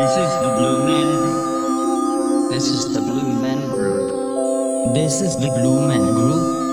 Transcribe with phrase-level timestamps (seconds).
[0.00, 2.48] This is the Blue Man.
[2.48, 4.94] This is the Blue Man Group.
[4.94, 6.69] This is the Blue Man Group.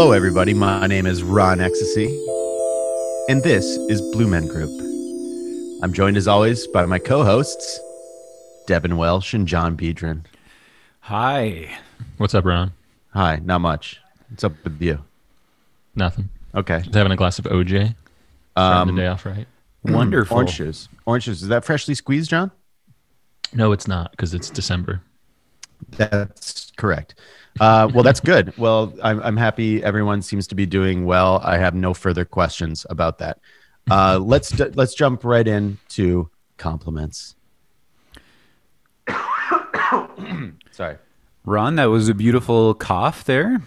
[0.00, 0.54] Hello, everybody.
[0.54, 2.06] My name is Ron Ecstasy,
[3.28, 4.70] and this is Blue Men Group.
[5.82, 7.78] I'm joined, as always, by my co hosts,
[8.66, 10.24] Devin Welsh and John Biedron.
[11.00, 11.76] Hi.
[12.16, 12.72] What's up, Ron?
[13.10, 14.00] Hi, not much.
[14.30, 15.00] What's up with you?
[15.94, 16.30] Nothing.
[16.54, 16.78] Okay.
[16.78, 17.94] Just having a glass of OJ.
[18.52, 19.46] Starting Um, the day off right.
[19.82, 20.34] Wonderful.
[20.34, 20.88] Orange juice.
[21.04, 21.42] Orange juice.
[21.42, 22.50] Is that freshly squeezed, John?
[23.52, 25.02] No, it's not because it's December.
[25.90, 27.16] That's correct.
[27.58, 28.56] Uh, well, that's good.
[28.56, 31.40] Well, I'm, I'm happy everyone seems to be doing well.
[31.44, 33.38] I have no further questions about that.
[33.90, 37.34] Uh, let's let's jump right into compliments.
[40.70, 40.96] Sorry.
[41.44, 43.60] Ron, that was a beautiful cough there.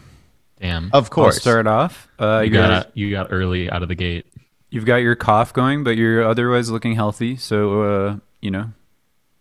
[0.60, 0.86] Damn.
[0.94, 1.42] Of I'll course.
[1.42, 2.08] start off.
[2.20, 4.26] Uh, you you're- got you got early out of the gate.
[4.70, 7.36] you've got your cough going, but you're otherwise looking healthy.
[7.36, 8.72] So, uh, you know,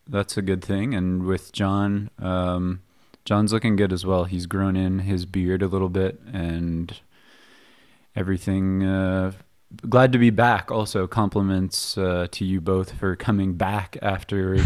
[0.08, 0.94] that's a good thing.
[0.94, 2.80] And with John, um,
[3.24, 4.24] John's looking good as well.
[4.24, 6.92] He's grown in his beard a little bit and
[8.16, 8.82] everything.
[8.82, 9.32] Uh,
[9.88, 10.70] glad to be back.
[10.70, 14.58] Also, compliments uh, to you both for coming back after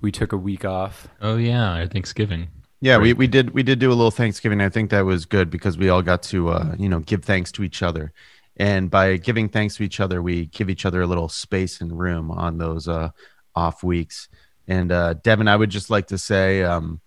[0.00, 1.08] we took a week off.
[1.20, 2.48] Oh yeah, at Thanksgiving.
[2.82, 4.62] Yeah, we, we did we did do a little Thanksgiving.
[4.62, 7.52] I think that was good because we all got to uh, you know give thanks
[7.52, 8.12] to each other,
[8.56, 11.98] and by giving thanks to each other, we give each other a little space and
[11.98, 13.10] room on those uh,
[13.54, 14.28] off weeks.
[14.66, 17.00] And uh, Devin, I would just like to say, um,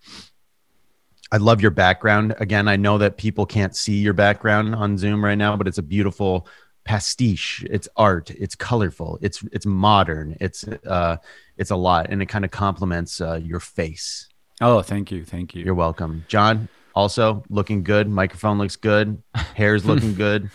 [1.32, 2.36] I love your background.
[2.40, 5.80] Again, I know that people can't see your background on Zoom right now, but it's
[5.80, 6.48] a beautiful
[6.86, 7.66] pastiche.
[7.70, 8.30] It's art.
[8.32, 9.18] It's colorful.
[9.22, 10.38] It's it's modern.
[10.40, 11.18] It's uh,
[11.58, 14.28] it's a lot, and it kind of complements uh, your face.
[14.62, 15.26] Oh, thank you.
[15.26, 15.64] Thank you.
[15.64, 16.26] You're welcome.
[16.28, 18.08] John, also looking good.
[18.08, 19.22] Microphone looks good.
[19.56, 20.50] Hair's looking good.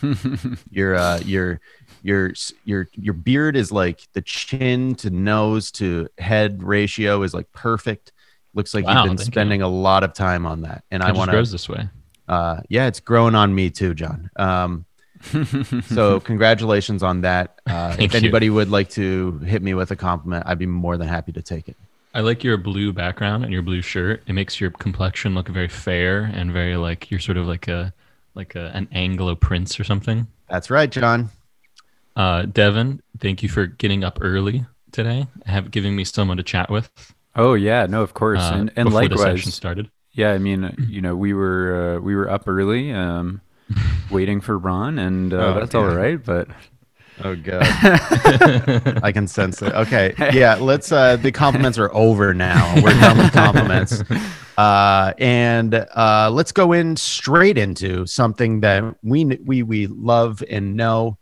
[0.69, 1.59] Your uh your
[2.01, 2.33] your
[2.63, 8.13] your your beard is like the chin to nose to head ratio is like perfect.
[8.53, 9.31] Looks like Wow, you've been thank you.
[9.33, 10.83] spending a lot of time on that.
[10.91, 11.89] And It I want grows to this way.
[12.27, 14.29] uh yeah, it's growing on me too, John.
[14.35, 14.85] Um
[15.87, 17.59] so congratulations on that.
[17.67, 18.17] Uh, if you.
[18.19, 21.41] anybody would like to hit me with a compliment, I'd be more than happy to
[21.41, 21.75] take it.
[22.13, 24.23] I like your blue background and your blue shirt.
[24.27, 27.93] It makes your complexion look very fair and very like you're sort of like a
[28.33, 30.25] like a, an Anglo prince or something.
[30.49, 31.29] That's right, John.
[32.15, 35.27] Uh, Devin, thank you for getting up early today.
[35.45, 36.89] Have giving me someone to chat with.
[37.39, 39.37] Oh yeah, no, of course, uh, and and before the likewise.
[39.39, 39.89] session started.
[40.11, 43.41] Yeah, I mean, you know, we were uh, we were up early, um,
[44.11, 45.95] waiting for Ron, and uh, Oh, that's all yeah.
[45.95, 46.23] right.
[46.23, 46.49] But
[47.23, 47.63] Oh god.
[49.03, 49.73] I can sense it.
[49.73, 50.13] Okay.
[50.33, 52.75] Yeah, let's uh the compliments are over now.
[52.81, 54.03] We're done with compliments.
[54.59, 60.75] Uh and uh let's go in straight into something that we we we love and
[60.75, 61.17] know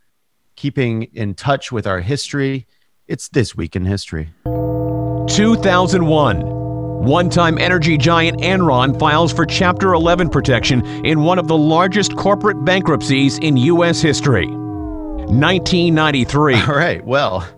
[0.56, 2.66] keeping in touch with our history.
[3.08, 4.28] It's this week in history.
[4.44, 6.40] 2001.
[6.42, 12.16] One time energy giant Enron files for Chapter 11 protection in one of the largest
[12.16, 14.02] corporate bankruptcies in U.S.
[14.02, 14.48] history.
[14.48, 16.54] 1993.
[16.60, 17.02] All right.
[17.02, 17.48] Well,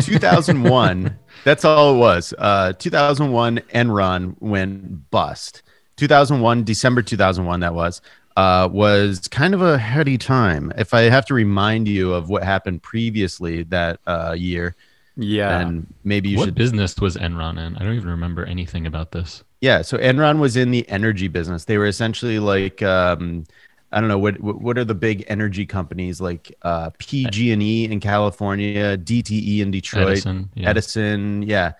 [0.00, 2.34] 2001, that's all it was.
[2.36, 5.62] Uh, 2001, Enron went bust.
[5.98, 8.00] 2001, December 2001, that was,
[8.40, 10.72] uh, was kind of a heady time.
[10.78, 14.74] If I have to remind you of what happened previously that uh, year,
[15.14, 16.54] yeah, and maybe you what should.
[16.54, 17.76] business was Enron in?
[17.76, 19.44] I don't even remember anything about this.
[19.60, 19.82] Yeah.
[19.82, 21.66] So Enron was in the energy business.
[21.66, 23.44] They were essentially like, um,
[23.92, 28.00] I don't know what what what are the big energy companies like uh, PG&E in
[28.00, 30.50] California, DTE in Detroit, Edison.
[30.54, 30.70] Yeah.
[30.70, 31.72] Edison, yeah.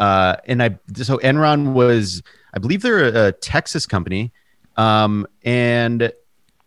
[0.00, 2.24] Uh, and I so Enron was,
[2.54, 4.32] I believe they're a, a Texas company,
[4.76, 6.12] um, and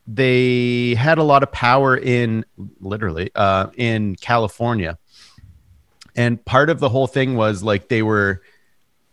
[0.08, 2.46] they had a lot of power in
[2.80, 4.98] literally uh, in California.
[6.16, 8.42] And part of the whole thing was like they were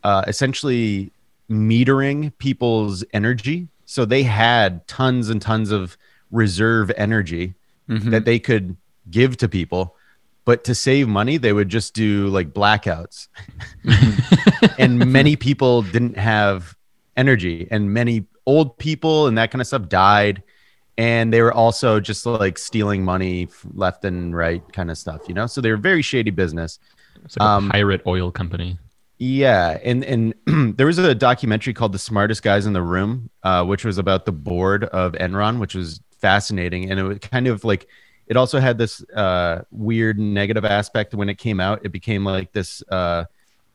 [0.03, 1.11] uh, essentially
[1.49, 3.67] metering people's energy.
[3.85, 5.97] So they had tons and tons of
[6.31, 7.53] reserve energy
[7.89, 8.11] Mhm.
[8.11, 8.77] that they could
[9.11, 9.95] give to people.
[10.45, 13.27] But to save money, they would just do like blackouts.
[14.79, 16.75] and many people didn't have
[17.17, 20.43] energy, and many old people and that kind of stuff died.
[20.97, 25.33] And they were also just like stealing money left and right, kind of stuff, you
[25.33, 25.47] know?
[25.47, 26.79] So they were very shady business.
[27.25, 28.79] It's like Um, a pirate oil company.
[29.19, 30.33] Yeah, and and
[30.77, 34.25] there was a documentary called "The Smartest Guys in the Room," uh, which was about
[34.25, 37.87] the board of Enron, which was fascinating, and it was kind of like
[38.27, 41.85] it also had this uh, weird negative aspect when it came out.
[41.85, 43.25] It became like this uh,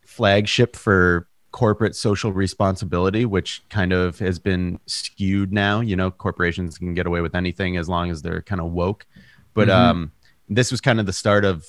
[0.07, 5.81] flagship for corporate social responsibility, which kind of has been skewed now.
[5.81, 9.07] You know, corporations can get away with anything as long as they're kind of woke.
[9.55, 9.73] But Mhm.
[9.75, 10.13] um,
[10.49, 11.67] this was kind of the start of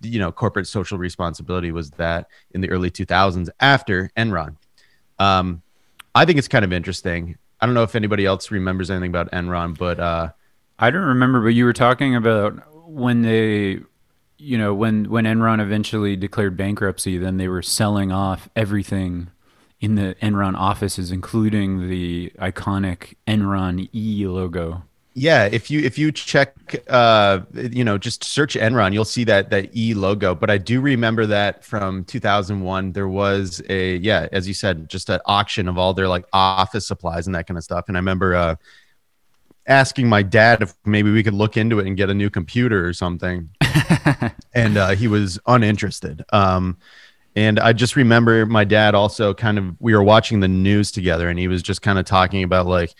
[0.00, 4.54] you know corporate social responsibility was that in the early 2000s after Enron.
[5.18, 5.62] Um,
[6.14, 7.36] I think it's kind of interesting.
[7.60, 10.30] I don't know if anybody else remembers anything about Enron, but uh,
[10.78, 13.80] I don't remember, but you were talking about when they,
[14.38, 19.28] you know, when when Enron eventually declared bankruptcy, then they were selling off everything
[19.80, 24.84] in the Enron offices, including the iconic Enron E logo.
[25.14, 26.54] yeah, if you if you check,
[26.88, 30.34] uh, you know, just search Enron, you'll see that that E logo.
[30.34, 35.10] But I do remember that from 2001, there was a yeah, as you said, just
[35.10, 37.86] an auction of all their like office supplies and that kind of stuff.
[37.88, 38.56] And I remember uh,
[39.68, 42.86] asking my dad if maybe we could look into it and get a new computer
[42.86, 43.50] or something,
[44.54, 46.24] and uh, he was uninterested.
[46.32, 46.78] Um,
[47.36, 51.28] and I just remember my dad also kind of we were watching the news together,
[51.28, 52.94] and he was just kind of talking about like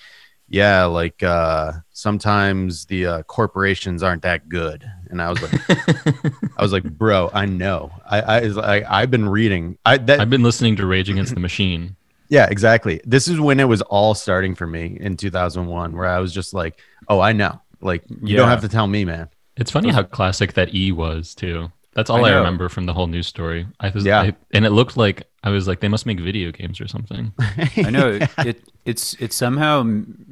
[0.49, 4.91] yeah, like uh, sometimes the uh, corporations aren't that good.
[5.11, 5.61] And I was like,
[6.56, 7.93] I was like, bro, I know.
[8.09, 9.76] I, I, is like, I've been reading.
[9.85, 11.97] I that I've been listening to Rage Against the Machine.
[12.29, 13.01] Yeah, exactly.
[13.05, 16.53] This is when it was all starting for me in 2001, where I was just
[16.55, 16.79] like,
[17.09, 17.61] oh, I know.
[17.81, 18.37] Like you Yeah.
[18.39, 19.29] don't have to tell me, man.
[19.57, 21.71] It's funny how classic that E was too.
[21.95, 23.67] That's all I I, remember from the whole news story.
[23.81, 24.21] I was, Yeah.
[24.21, 27.33] I- and it looked like I was like, they must make video games or something.
[27.77, 29.85] I know it, it it's it's somehow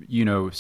[0.09, 0.51] you know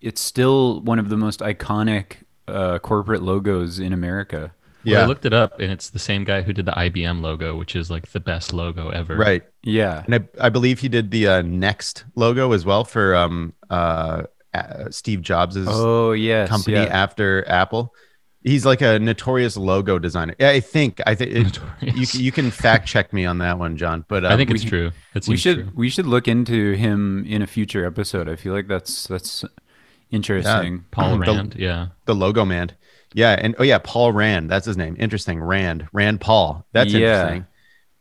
[0.00, 2.16] it's still one of the most iconic
[2.46, 4.52] uh, corporate logos in America.
[4.84, 5.02] Well, Yeah.
[5.02, 7.74] I looked it up, and it's the same guy who did the IBM logo, which
[7.76, 9.16] is like the best logo ever.
[9.16, 9.42] Right.
[9.62, 13.52] Yeah, And I, I believe he did the uh, NeXT logo as well for um
[13.70, 14.22] uh,
[14.54, 16.84] uh Steve Jobs's Oh yes, company yeah.
[16.84, 17.92] after Apple.
[18.44, 20.34] He's like a notorious logo designer.
[20.38, 21.32] Yeah, I think I think
[21.82, 24.04] you can- you can fact check me on that one, John.
[24.08, 24.90] But uh, I think we it's can- true.
[25.14, 25.72] It we should true.
[25.74, 28.28] we should look into him in a future episode.
[28.28, 29.44] I feel like that's that's
[30.10, 30.84] interesting.
[30.90, 31.56] Paul The- Rand.
[31.58, 31.88] yeah.
[32.06, 32.70] the logo man.
[33.14, 34.50] Yeah, and oh yeah, Paul Rand.
[34.50, 34.96] That's his name.
[34.98, 35.40] Interesting.
[35.40, 35.88] Rand.
[35.92, 36.66] Rand Paul.
[36.72, 36.98] That's Yeah.
[37.20, 37.46] interesting.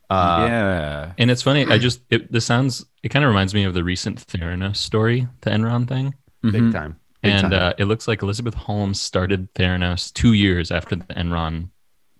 [0.09, 1.65] Uh, yeah, And it's funny.
[1.65, 2.85] I just it, this sounds.
[3.03, 6.13] It kind of reminds me of the recent Theranos story, the Enron thing.
[6.43, 6.71] Big Mhm.
[6.71, 6.95] time.
[7.21, 7.53] Big and time.
[7.53, 11.69] uh, it looks like Elizabeth Holmes started Theranos two years after the Enron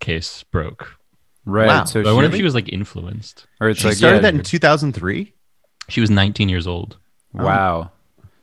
[0.00, 0.96] case broke.
[1.46, 1.66] right.
[1.66, 1.84] Wow.
[1.84, 3.46] So But I wonder if she, she was like influenced.
[3.60, 5.32] or it's she like started yeah, that in 2003.
[5.88, 6.98] She was 19 years old.
[7.32, 7.90] wow.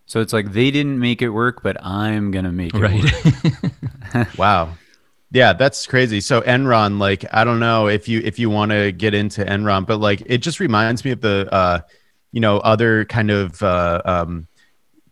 [0.05, 3.03] So it's like they didn't make it work, but I'm gonna make it Right.
[4.13, 4.27] work.
[4.37, 4.77] Wow.
[5.31, 6.21] Yeah, that's crazy.
[6.21, 9.85] So Enron, like, I don't know if you if you want to get into Enron,
[9.85, 11.79] but like it just reminds me of the uh,
[12.31, 14.47] you know, other kind of uh um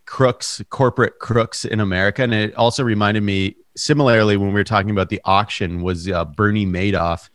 [0.05, 2.23] crooks, corporate crooks in America.
[2.23, 6.25] And it also reminded me similarly when we were talking about the auction was uh,
[6.25, 7.29] Bernie Madoff.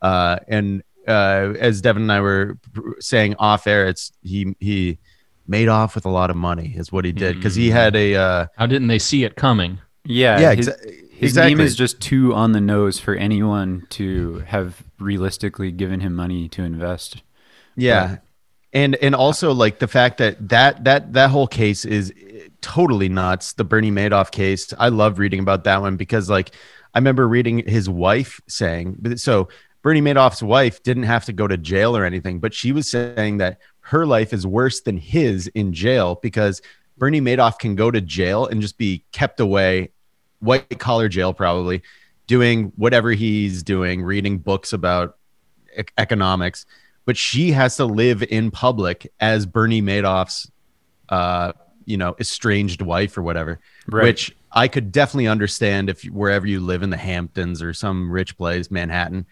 [0.00, 2.58] Uh and uh as Devin and I were
[2.98, 4.98] saying off air, it's he he
[5.46, 8.14] made off with a lot of money is what he did because he had a
[8.14, 9.78] uh How didn't they see it coming?
[10.04, 13.86] Yeah, yeah his, exa- his exactly name is just too on the nose for anyone
[13.90, 17.22] to have realistically given him money to invest.
[17.76, 18.16] yeah
[18.72, 22.12] and and also like the fact that that that that whole case is
[22.60, 26.54] totally nuts the bernie madoff case i love reading about that one because like
[26.94, 29.48] i remember reading his wife saying so
[29.82, 33.38] bernie madoff's wife didn't have to go to jail or anything but she was saying
[33.38, 33.58] that
[33.92, 36.60] her life is worse than his in jail because
[36.98, 39.90] bernie madoff can go to jail and just be kept away
[40.40, 41.82] white collar jail probably
[42.26, 45.16] doing whatever he's doing reading books about
[45.78, 46.66] e- economics
[47.04, 50.50] but she has to live in public as Bernie Madoff's,
[51.08, 51.52] uh,
[51.84, 53.60] you know, estranged wife or whatever.
[53.86, 54.04] Right.
[54.04, 58.36] Which I could definitely understand if wherever you live in the Hamptons or some rich
[58.36, 59.26] place, Manhattan,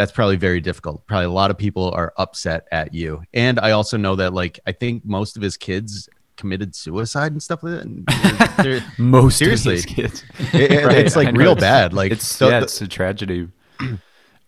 [0.00, 1.06] that's probably very difficult.
[1.06, 3.22] Probably a lot of people are upset at you.
[3.34, 7.42] And I also know that, like, I think most of his kids committed suicide and
[7.42, 7.84] stuff like that.
[7.84, 8.06] And
[8.64, 9.82] they're- they're- Most Seriously.
[9.82, 10.24] kids.
[10.54, 11.92] it- it- Right, it's like real it's- bad.
[11.92, 13.48] Like it's the- yeah, the it's a tragedy.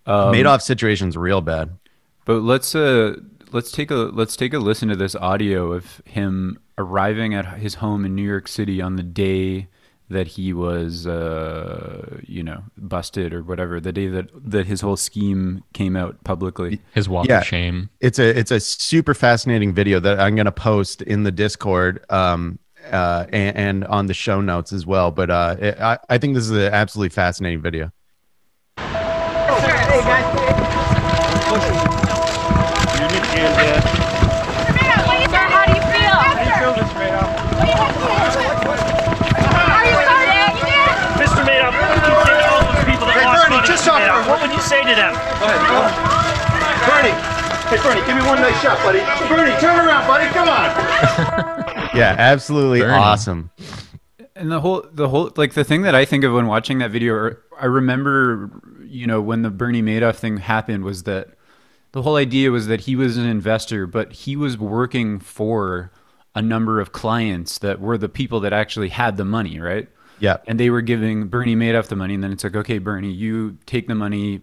[0.04, 1.78] Um, Madoff situation's real bad.
[2.24, 3.14] But let's uh
[3.52, 7.74] let's take a let's take a listen to this audio of him arriving at his
[7.76, 9.68] home in New York City on the day
[10.12, 14.96] that he was uh you know busted or whatever the day that that his whole
[14.96, 16.80] scheme came out publicly.
[16.94, 17.40] His walk Yeah.
[17.40, 17.88] of shame.
[18.00, 22.58] it's a it's a super fascinating video that I'm gonna post in the Discord um
[22.90, 25.10] uh and, and on the show notes as well.
[25.10, 27.90] But uh it, I I think this is an absolutely fascinating video.
[32.22, 33.80] And uh,
[35.32, 36.14] Sir, how do you feel?
[36.14, 37.28] I feel this Madoff.
[39.62, 40.28] Are you sorry?
[41.18, 41.42] Mr.
[41.42, 43.66] Madoff, what would you say to all those people that Hey, lost Bernie, money?
[43.68, 43.88] just Mr.
[43.88, 44.22] talk to Madoff?
[44.22, 44.28] him.
[44.30, 45.12] What would you say to them?
[45.14, 45.78] Go ahead, go.
[46.88, 47.14] Bernie.
[47.70, 48.98] Hey, Bernie, give me one nice shot, buddy.
[49.28, 50.26] Bernie, turn around, buddy.
[50.30, 51.58] Come on.
[51.94, 52.94] Yeah, absolutely Bernie.
[52.94, 53.50] awesome.
[54.34, 56.90] And the whole, the whole, like the thing that I think of when watching that
[56.90, 58.50] video, or I remember,
[58.86, 61.28] you know, when the Bernie Madoff thing happened, was that
[61.92, 65.92] the whole idea was that he was an investor, but he was working for
[66.34, 69.86] a number of clients that were the people that actually had the money, right?
[70.18, 70.38] Yeah.
[70.46, 73.58] And they were giving Bernie Madoff the money, and then it's like, okay, Bernie, you
[73.66, 74.40] take the money,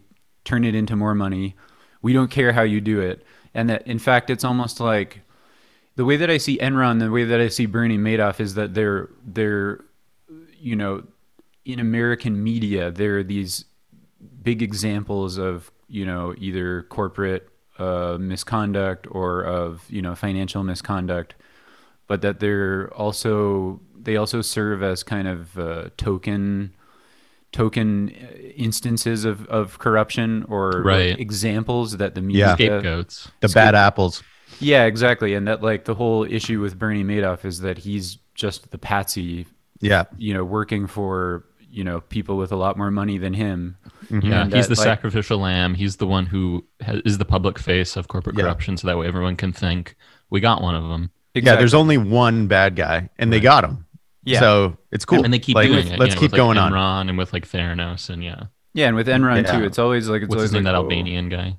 [0.50, 1.56] turn it into more money.
[2.01, 3.24] We don't care how you do it.
[3.53, 5.22] And that, in fact, it's almost like
[5.96, 8.74] the way that I see Enron, the way that I see Bernie Madoff is that
[8.74, 9.84] they're they're
[10.60, 11.03] you know
[11.65, 13.65] in American media there are these
[14.41, 21.36] big examples of you know either corporate uh, misconduct or of you know financial misconduct,
[22.08, 26.74] but that they're also they also serve as kind of uh, token
[27.51, 32.25] token uh, instances of, of corruption or like, examples that the Yeah.
[32.25, 33.32] media Scapegoats.
[33.41, 34.22] The bad apples.
[34.60, 35.34] yeah, exactly.
[35.34, 39.48] And that like the whole issue with Bernie Madoff is that he's just the patsy,
[39.82, 40.03] Yeah.
[40.18, 43.77] you know, working for, you know, people with a lot more money than him.
[44.10, 45.74] Yeah, And he's that, the like- sacrificial lamb.
[45.75, 48.44] He's the one who ha- is the public face of corporate Yeah.
[48.44, 49.96] corruption, so that way everyone can think
[50.29, 51.12] we got one of them.
[51.36, 53.86] Yeah, there's only one bad guy, and they got him.
[54.24, 54.40] Yeah.
[54.40, 55.24] So it's cool.
[55.24, 56.00] And they keep Like, doing it.
[56.00, 57.06] Let's you know, keep with, going like, on.
[57.06, 58.44] Enron and with like Theranos and yeah.
[58.74, 59.60] yeah, and with Enron Yeah.
[59.60, 60.64] too, it's always like it's What's always his name?
[60.66, 60.84] like, That oh.
[60.84, 61.58] Albanian guy.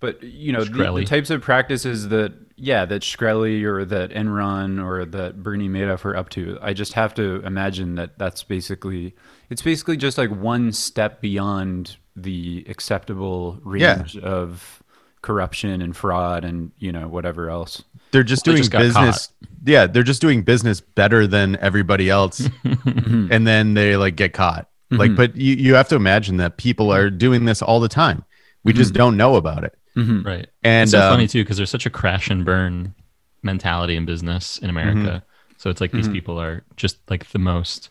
[0.00, 4.82] But you know, the, the types of practices that yeah, that Shkreli or that Enron
[4.82, 9.14] or that Bernie Madoff are up to, I just have to imagine that that's basically
[9.50, 13.96] it's basically just like one step beyond the acceptable Yeah.
[13.98, 14.82] range of
[15.22, 17.82] corruption and fraud and you know whatever else.
[18.12, 19.28] They're just They doing just got business.
[19.64, 24.68] Yeah, they're just doing business better than everybody else, and then they like get caught.
[24.90, 28.24] Like, but you you have to imagine that people are doing this all the time.
[28.62, 29.76] We just don't know about it.
[29.96, 30.46] Right.
[30.62, 32.94] And it's so um, funny too because there's such a crash and burn
[33.42, 34.98] mentality in business in America.
[34.98, 35.54] Mm-hmm.
[35.56, 37.88] So it's like these people are just like the most,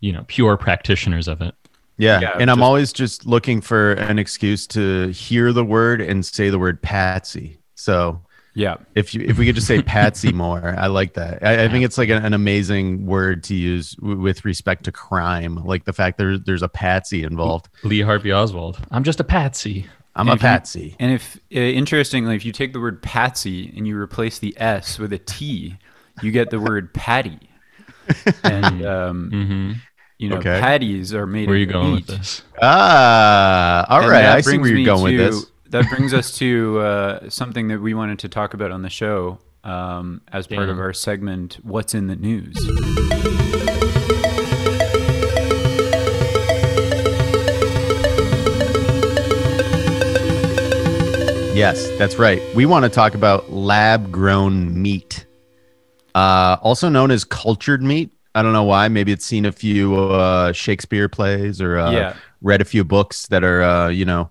[0.00, 1.54] you know, pure practitioners of it.
[1.98, 6.24] Yeah, Yeah, and I'm always just looking for an excuse to hear the word and
[6.24, 7.58] say the word patsy.
[7.74, 8.22] So
[8.58, 8.76] Yeah.
[8.94, 11.44] if you if we could just say patsy more, I like that.
[11.46, 14.92] I, I think it's like an, an amazing word to use w- with respect to
[14.92, 17.68] crime, like the fact there there's a patsy involved.
[17.84, 18.78] Lee Harvey Oswald.
[18.90, 19.86] I'm just a patsy.
[20.16, 20.96] I'm And a if you- patsy.
[20.98, 24.98] And if uh, interestingly, if you take the word patsy and you replace the s
[24.98, 25.76] with a t,
[26.22, 27.38] you get the word patty.
[28.42, 29.72] And um, hmm
[30.20, 30.58] you know, Okay.
[30.60, 32.08] patties are made Where are you of going meat.
[32.08, 32.42] with this?
[32.60, 34.24] Ah, all And right.
[34.24, 35.46] I see brings where you're me going with this.
[35.70, 39.38] That brings us to uh, something that we wanted to talk about on the show
[39.64, 42.56] um, as part of our segment, "What's in the News."
[51.54, 52.40] Yes, that's right.
[52.54, 55.26] We want to talk about lab grown meat,
[56.14, 58.12] uh, also known as cultured meat.
[58.36, 58.86] I don't know why.
[58.86, 62.14] Maybe it's seen a few uh, Shakespeare plays or uh, Yeah.
[62.42, 64.30] read a few books that are, uh, you know, m-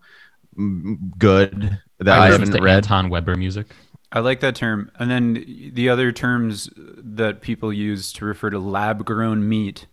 [1.17, 2.75] good that I, listen haven't read.
[2.77, 3.67] Anton Weber music.
[4.11, 4.91] I like that term.
[4.99, 9.85] And then the other terms that people use to refer to lab grown meat,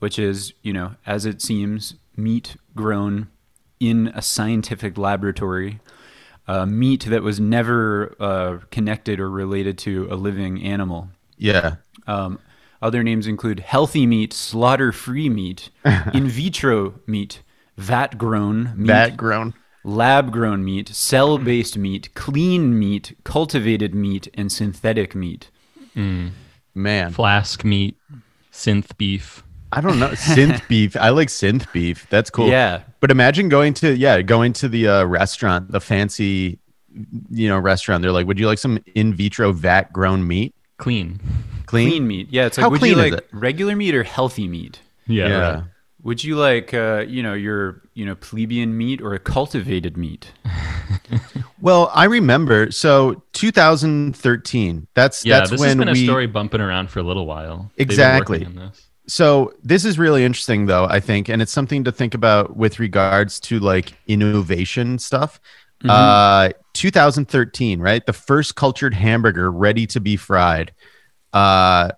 [0.00, 3.28] which is, you know, as it seems, meat grown
[3.78, 5.80] in a scientific laboratory,
[6.48, 11.08] uh, meat that was never uh, connected or related to a living animal.
[11.38, 11.76] Yeah.
[12.06, 12.40] Um,
[12.82, 15.70] other names include healthy meat, slaughter free meat,
[16.12, 17.42] in vitro meat,
[17.76, 19.54] vat grown meat, That grown.
[19.84, 25.50] Lab grown meat, cell based meat, clean meat, cultivated meat, and synthetic meat.
[26.74, 27.12] Man.
[27.12, 27.96] Flask meat,
[28.52, 29.42] synth beef.
[29.72, 30.08] I don't know.
[30.10, 30.96] Synth beef.
[30.96, 32.08] I like synth beef.
[32.10, 32.48] That's cool.
[32.48, 32.82] Yeah.
[32.98, 36.58] But imagine going to yeah, going to the uh, restaurant, the fancy,
[37.30, 38.02] you know, restaurant.
[38.02, 40.56] They're like, "Would you like some in vitro vat grown meat?
[40.78, 41.20] Clean.
[41.66, 42.28] Clean, Clean meat.
[42.32, 43.28] Yeah, it's like, How would clean you is like it?
[43.32, 44.80] regular meat or healthy meat?
[45.06, 45.28] Yeah.
[45.28, 45.52] Yeah.
[45.54, 45.62] right.
[46.02, 50.32] Would you like, uh, you know, your, you know, plebeian meat or a cultivated meat?
[51.60, 52.70] Well, I remember.
[52.70, 54.86] So 2013.
[54.94, 56.04] That's Yeah, that's this when has been a we.
[56.04, 57.70] story bumping around for a little while.
[57.76, 58.44] Exactly.
[58.44, 58.86] on this.
[59.06, 60.84] So this is really interesting, though.
[60.84, 65.40] I think, and it's something to think about with regards to like innovation stuff.
[65.86, 68.04] Uh, 2013, right?
[68.04, 70.72] The first cultured hamburger ready to be fried.
[71.32, 71.90] Uh,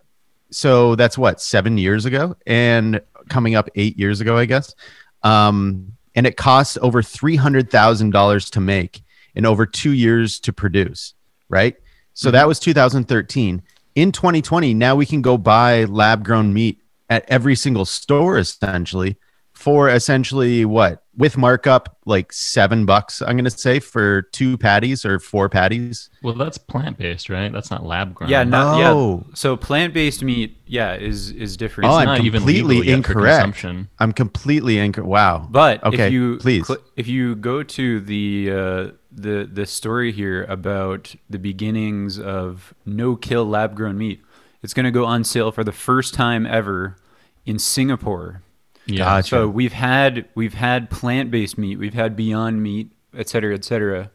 [0.51, 4.75] so that's what seven years ago, and coming up eight years ago, I guess.
[5.23, 9.03] Um, and it costs over three hundred thousand dollars to make,
[9.35, 11.15] and over two years to produce,
[11.49, 11.77] right?
[12.15, 12.33] So Mm-hmm.
[12.35, 13.63] that was 2013.
[13.95, 19.17] In 2020, now we can go buy lab grown meat at every single store essentially
[19.63, 25.19] for essentially what with markup like seven bucks i'm gonna say for two patties or
[25.21, 27.53] four patties Well, that's plant based, right?
[27.53, 28.31] That's not lab grown.
[28.31, 29.35] Yeah, no, yeah.
[29.35, 31.91] So plant-based meat, yeah, is is different.
[31.91, 33.43] Oh, It's I'm not completely legal incorrect.
[33.45, 33.89] consumption.
[33.99, 38.51] i'm completely inc- wow But okay if you please cl- if you go to the
[38.51, 38.85] uh,
[39.25, 44.19] the the story here about the beginnings of no kill lab grown meat,
[44.63, 46.97] it's going to go on sale for the first time ever
[47.45, 48.43] in Singapore.
[48.87, 49.05] Yeah.
[49.05, 49.29] Gotcha.
[49.29, 53.65] So we've had we've had plant based meat, we've had Beyond Meat, et cetera, et
[53.65, 54.11] cetera,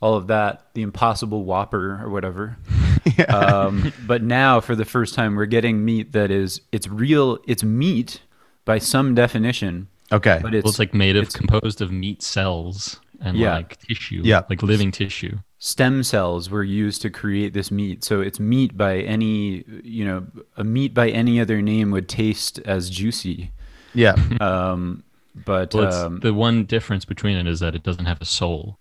[0.00, 2.56] all of that, the Impossible Whopper or whatever.
[3.28, 7.62] um, but now, for the first time, we're getting meat that is it's real, it's
[7.64, 8.20] meat
[8.64, 12.22] by some definition, okay but it's, well, it's like made of it's- composed of meat
[12.22, 13.54] cells and Yeah.
[13.56, 14.22] like tissue.
[14.24, 14.42] Yeah.
[14.50, 15.38] Like living tissue.
[15.58, 18.02] stem cells were used to create this meat.
[18.04, 22.58] So it's meat by any, you know, a meat by any other name would taste
[22.64, 23.50] as juicy.
[23.94, 25.02] Yeah Um,
[25.34, 28.78] but Well, um, the one difference between it is that it doesn't have a soul.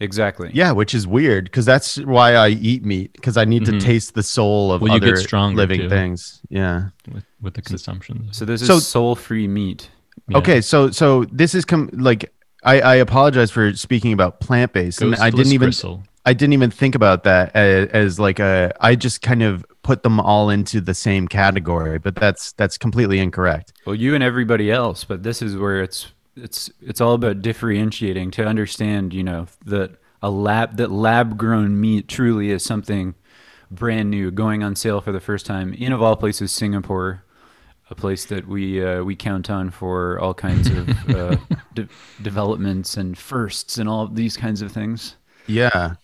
[0.00, 0.50] exactly.
[0.54, 3.80] yeah which is weird because that's why i eat meat because i need to Mhm.
[3.80, 5.88] taste the soul of Well, you get other stronger, living too.
[5.88, 8.28] things yeah with, with the consumption.
[8.32, 9.88] So this is So- soul-free meat.
[10.28, 10.38] Yeah.
[10.38, 12.32] okay so so this is com- like
[12.64, 16.02] I, I apologize for speaking about plant-based and i didn't even gristle.
[16.26, 18.74] I didn't even think about that as, as like a.
[18.80, 23.18] I just kind of put them all into the same category, but that's that's completely
[23.18, 23.72] incorrect.
[23.84, 28.30] Well, you and everybody else, but this is where it's it's it's all about differentiating
[28.32, 33.14] to understand, you know, that a lab that lab grown meat truly is something
[33.70, 37.22] brand new going on sale for the first time in of all places Singapore,
[37.90, 41.36] a place that we uh, we count on for all kinds of uh,
[41.74, 41.88] de-
[42.22, 45.16] developments and firsts and all these kinds of things.
[45.46, 45.96] Yeah,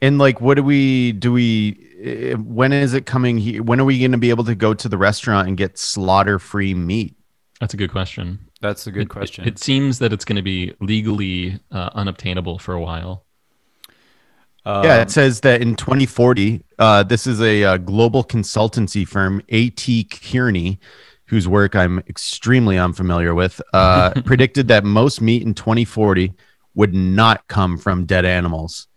[0.00, 1.32] and like, what do we do?
[1.32, 3.62] We eh, when is it coming here?
[3.62, 6.74] When are we going to be able to go to the restaurant and get slaughter-free
[6.74, 7.14] meat?
[7.60, 8.40] That's a good question.
[8.60, 9.48] That's a good It- it- question.
[9.48, 13.24] It, seems that it's going to be legally uh, unobtainable for a while.
[14.66, 19.86] yeah, it says that in 2040, uh, this is a, uh global consultancy firm, AT
[20.10, 20.80] Kearney,
[21.26, 26.32] whose work I'm extremely unfamiliar with, uh, predicted that most meat in 2040
[26.74, 28.88] would not come from dead animals.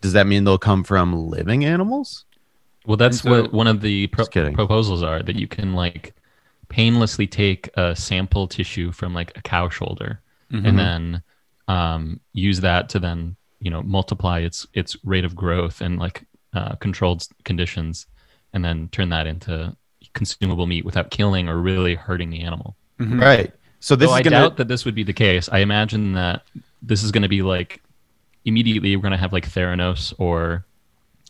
[0.00, 2.24] Does that mean they'll come from living animals?
[2.86, 6.14] Well, that's so- what one of the pro- proposals are that you can like
[6.68, 10.20] painlessly take a sample tissue from like a cow shoulder
[10.52, 10.66] Mm-hmm.
[10.66, 11.22] and then
[11.68, 16.24] um, use that to then you know multiply its its rate of growth and like
[16.54, 18.06] uh, controlled conditions
[18.52, 19.76] and then turn that into
[20.12, 22.74] consumable meat without killing or really hurting the animal.
[22.98, 23.52] Right.
[23.78, 24.36] So this is I gonna.
[24.40, 25.48] doubt that this would be the case.
[25.52, 26.42] I imagine that
[26.82, 27.80] this is going to be like
[28.44, 30.64] immediately we're going to have like Theranos or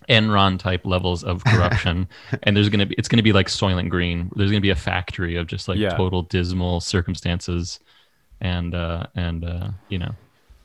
[0.08, 2.08] Enron type levels of corruption,
[2.42, 4.30] and there's going to be it's going to be like Soylent Green.
[4.34, 5.90] There's going to be a factory of just like Yeah.
[5.90, 7.80] total dismal circumstances,
[8.40, 10.14] and uh and uh you know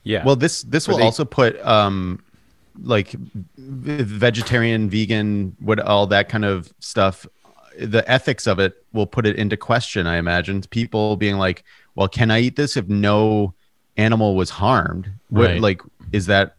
[0.04, 0.24] yeah.
[0.24, 2.24] Well, this this will they- also put um,
[2.82, 3.16] like
[3.58, 7.26] vegetarian, vegan, what all that kind of stuff.
[7.78, 10.08] The ethics of it will put it into question.
[10.08, 11.64] I imagine people being like,
[11.96, 13.54] "Well, can I eat this if no
[13.98, 15.12] animal was harmed?
[15.30, 15.62] What, Right.
[15.62, 16.56] Like, is that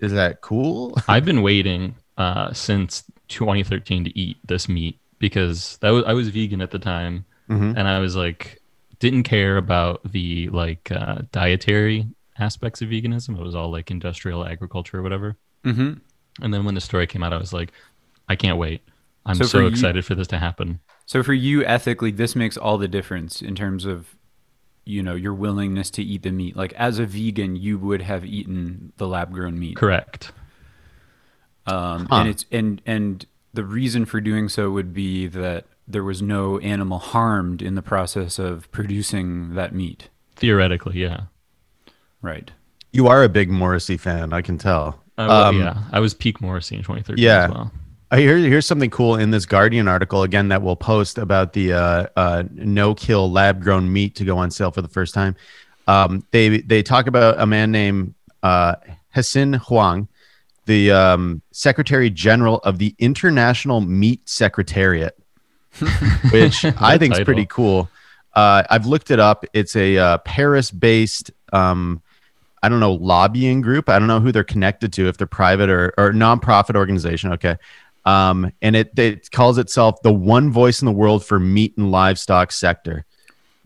[0.00, 0.96] is that cool?
[1.08, 6.28] I've been waiting uh, since 2013 to eat this meat because that was I was
[6.28, 7.74] vegan at the time, Mhm.
[7.76, 8.60] and I was like
[9.00, 12.06] didn't care about the like uh, dietary
[12.38, 13.38] aspects of veganism.
[13.38, 15.36] It was all like industrial agriculture or whatever.
[15.64, 15.94] hmm
[16.42, 17.72] And then when the story came out, I was like,
[18.28, 18.82] I can't wait.
[19.26, 20.80] I'm So so, for you- excited for this to happen.
[21.06, 24.14] So for you ethically, this makes all the difference in terms of,
[24.84, 26.56] you know, your willingness to eat the meat.
[26.56, 29.76] Like as a vegan, you would have eaten the lab grown meat.
[29.76, 30.32] Correct.
[31.66, 32.16] Um, Huh.
[32.16, 36.58] And it's and and the reason for doing so would be that there was no
[36.58, 40.08] animal harmed in the process of producing that meat.
[40.36, 41.22] Theoretically, yeah.
[42.22, 42.50] Right.
[42.92, 45.00] You are a big Morrissey fan, I can tell.
[45.18, 47.44] I, well, Um, yeah, I was peak Morrissey in 2013 yeah.
[47.44, 47.72] as well.
[48.16, 52.06] Hear here's something cool in this Guardian article again that we'll post about the uh,
[52.16, 55.36] uh, no kill lab grown meat to go on sale for the first time.
[55.86, 58.76] Um, they they talk about a man named uh,
[59.14, 60.08] Hsin Huang,
[60.66, 65.18] the um, Secretary General of the International Meat Secretariat,
[66.30, 67.88] which I think is pretty cool.
[68.34, 69.44] Uh, I've looked it up.
[69.52, 72.02] It's a uh, Paris-based, um,
[72.62, 73.88] I don't know, lobbying group.
[73.88, 77.32] I don't know who they're connected to, if they're private or or nonprofit organization.
[77.32, 77.56] Okay,
[78.04, 81.90] um, and it it calls itself the one voice in the world for meat and
[81.90, 83.04] livestock sector.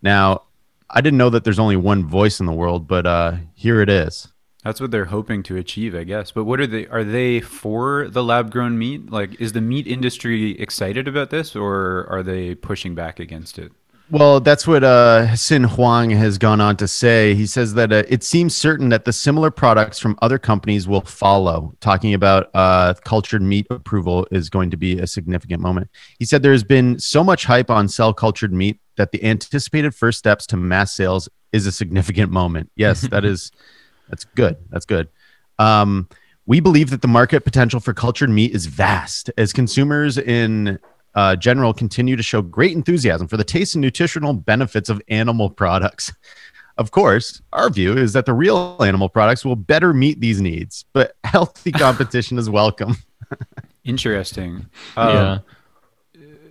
[0.03, 0.43] Now,
[0.91, 3.89] I didn't know that there's only one voice in the world, but uh, here it
[3.89, 4.29] is.
[4.65, 6.31] That's what they're hoping to achieve, I guess.
[6.31, 6.87] But what are they?
[6.89, 9.11] Are they for the lab-grown meat?
[9.11, 13.73] Like, is the meat industry excited about this, or are they pushing back against it?
[14.11, 17.35] Well, that's what uh, Hsin Huang has gone on to say.
[17.35, 21.03] He says that uh, it seems certain that the similar products from other companies will
[21.03, 21.75] follow.
[21.81, 25.91] Talking about uh, cultured meat approval is going to be a significant moment.
[26.19, 29.95] He said there has been so much hype on cell cultured meat that the anticipated
[29.95, 32.71] first steps to mass sales is a significant moment.
[32.77, 33.53] Yes, that is
[34.09, 34.57] that's good.
[34.71, 35.09] That's good.
[35.59, 36.09] Um,
[36.47, 40.79] we believe that the market potential for cultured meat is vast as consumers in
[41.19, 45.51] uh, general continue to show great enthusiasm for the taste and nutritional benefits of animal
[45.51, 46.13] products.
[46.79, 50.85] Of course, our view is that the real animal products will better meet these needs,
[50.93, 52.95] but healthy competition is welcome.
[53.85, 54.67] Interesting.
[54.97, 55.33] yeah.
[55.33, 55.43] Um,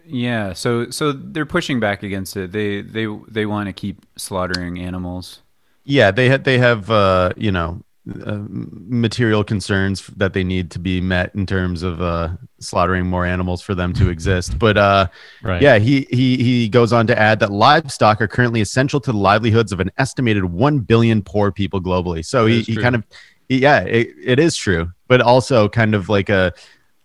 [0.05, 0.51] yeah.
[0.51, 2.51] So so they're pushing back against it.
[2.51, 5.43] They they they want to keep slaughtering animals.
[5.85, 7.81] Yeah, they had they have uh, you know
[8.25, 13.25] uh, material concerns that they need to be met in terms of uh, slaughtering more
[13.25, 14.57] animals for them to exist.
[14.59, 15.07] But uh,
[15.41, 15.61] Right.
[15.61, 19.17] yeah, he he he goes on to add that livestock are currently essential to the
[19.17, 22.23] livelihoods of an estimated one billion poor people globally.
[22.25, 23.03] So That he, he kind of
[23.49, 26.53] yeah, it, it is true, but also kind of like a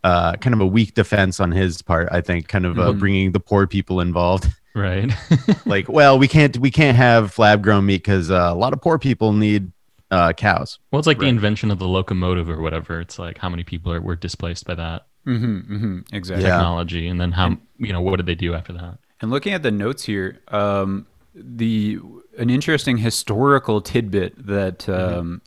[0.05, 2.09] uh, kind of a weak defense on his part.
[2.11, 2.99] I think kind of uh, Mhm.
[2.99, 4.49] bringing the poor people involved.
[4.75, 5.13] Right.
[5.67, 8.81] like, well, we can't we can't have lab grown meat because uh, a lot of
[8.81, 9.71] poor people need
[10.13, 10.79] uh, cows.
[10.93, 13.01] well, it's like the invention of the locomotive or whatever.
[13.01, 16.45] It's like how many people are, were displaced by that Mm-hmm, mm-hmm, exactly.
[16.45, 16.57] Yeah.
[16.57, 18.99] technology, and then how you know what did they do after that?
[19.21, 22.01] And looking at the notes here, um, the
[22.39, 25.41] an interesting historical tidbit that um,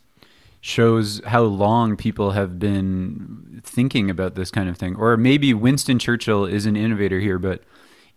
[0.61, 5.99] shows how long people have been thinking about this kind of thing, or maybe Winston
[5.99, 7.61] Churchill is an innovator here, but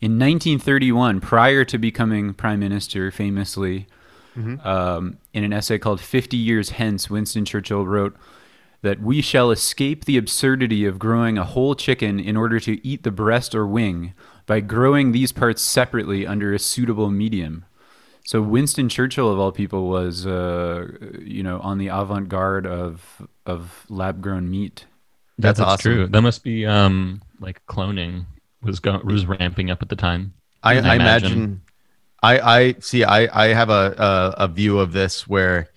[0.01, 3.89] in 1931, prior to becoming prime minister, famously,
[4.37, 8.17] um, in an essay called 50 Years Hence, Winston Churchill wrote
[8.83, 13.03] that we shall escape the absurdity of growing a whole chicken in order to eat
[13.03, 14.14] the breast or wing
[14.47, 17.64] by growing these parts separately under a suitable medium.
[18.25, 20.87] So Winston Churchill, of all people, was uh,
[21.21, 24.87] you know on the avant-garde of of lab-grown meat.
[25.38, 25.93] That's That's awesome.
[25.93, 26.07] true.
[26.07, 28.27] That must be um like cloning
[28.62, 30.35] was go- was ramping up at the time.
[30.62, 31.33] I, I I imagine.
[31.37, 31.62] imagine.
[32.23, 33.05] I I see.
[33.05, 33.95] I I have a,
[34.39, 35.69] a a view of this where,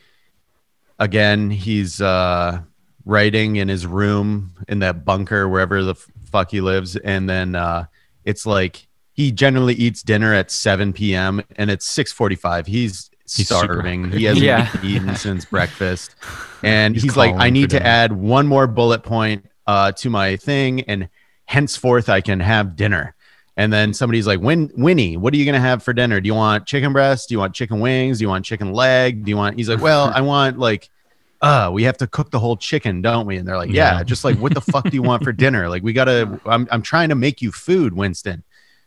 [1.00, 2.62] again, he's uh,
[3.06, 7.56] writing in his room in that bunker wherever the f- fuck he lives, and then
[7.56, 7.86] uh,
[8.26, 11.42] it's like he generally eats dinner at seven p.m.
[11.58, 12.68] and it's six forty-five.
[12.68, 14.02] He's He's starving.
[14.04, 14.20] hungry.
[14.20, 14.70] He hasn't Yeah.
[14.84, 16.16] eaten since breakfast,
[16.64, 20.10] and He's he's, like, I need to dinner." add one more bullet point uh, to
[20.10, 21.08] my thing, and
[21.46, 23.16] henceforth I can have dinner.
[23.62, 26.20] And then somebody's like, Win- Winnie, what are you going to have for dinner?
[26.20, 27.30] Do you want chicken breast?
[27.30, 28.18] Do you want chicken wings?
[28.18, 29.24] Do you want chicken leg?
[29.24, 30.90] Do you want, he's like, well, I want like,
[31.44, 33.38] uh, we have to cook the whole chicken, don't we?
[33.38, 34.04] And they're like, yeah, Yeah.
[34.04, 35.70] just like, what the fuck do you want for dinner?
[35.70, 38.42] Like, we got to, I'm, I'm trying to make you food, Winston.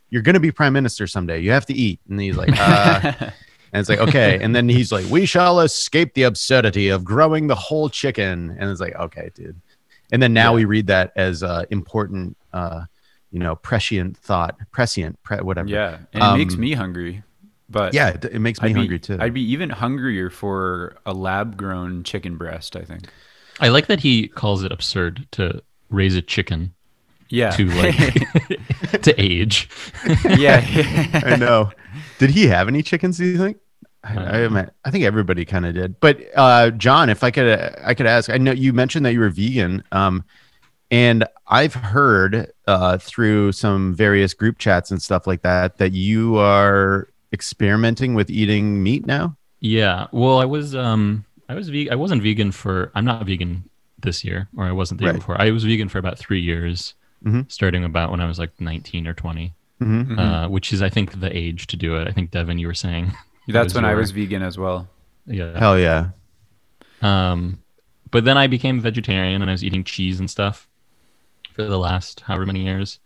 [0.09, 1.39] You're going to be prime minister someday.
[1.39, 2.01] You have to eat.
[2.09, 3.31] And he's like, uh, and
[3.73, 4.39] it's like, okay.
[4.41, 8.57] And then he's like, we shall escape the absurdity of growing the whole chicken.
[8.59, 9.59] And it's like, okay, dude.
[10.11, 10.55] And then now Yeah.
[10.57, 12.81] we read that as uh, important, uh,
[13.35, 15.67] you know, prescient thought, prescient, pre- whatever.
[15.67, 17.21] yeah, and it makes Um, me hungry.
[17.69, 19.17] But Yeah, it, it makes me I'd be, hungry too.
[19.19, 22.75] I'd be even hungrier for a lab-grown chicken breast.
[22.77, 23.09] I think.
[23.59, 26.73] I like that he calls it absurd to raise a chicken
[27.29, 27.49] Yeah.
[27.57, 27.95] to like
[29.01, 29.67] to age.
[30.37, 30.63] yeah.
[31.25, 31.71] I know.
[32.19, 33.17] Did he have any chickens?
[33.17, 33.57] Do you think?
[34.03, 35.99] I, I, Uh, I think everybody kind of did.
[35.99, 37.47] But uh, John, if I could,
[37.83, 38.29] I could ask.
[38.29, 40.23] I know you mentioned that you were vegan, um,
[40.91, 46.37] and I've heard uh, through some various group chats and stuff like that that you
[46.37, 49.35] are experimenting with eating meat now.
[49.59, 50.07] Yeah.
[50.11, 53.69] Well, I was um I was ve- I wasn't vegan for I'm not vegan
[53.99, 55.39] this year or I wasn't the year before.
[55.41, 56.93] I was vegan for about 3 years.
[57.25, 57.51] Mhm.
[57.51, 59.53] Starting about when I was like 19 or 20.
[59.81, 60.19] Mm-hmm.
[60.19, 62.07] Uh, which is I think the age to do it.
[62.07, 63.11] I think Devin you were saying.
[63.47, 64.87] That's was when I was vegan as well.
[65.27, 65.57] Yeah.
[65.59, 66.09] Hell yeah!
[67.01, 67.59] Um,
[68.09, 70.67] but then I became vegetarian and I was eating cheese and stuff
[71.55, 72.99] for the last however many years.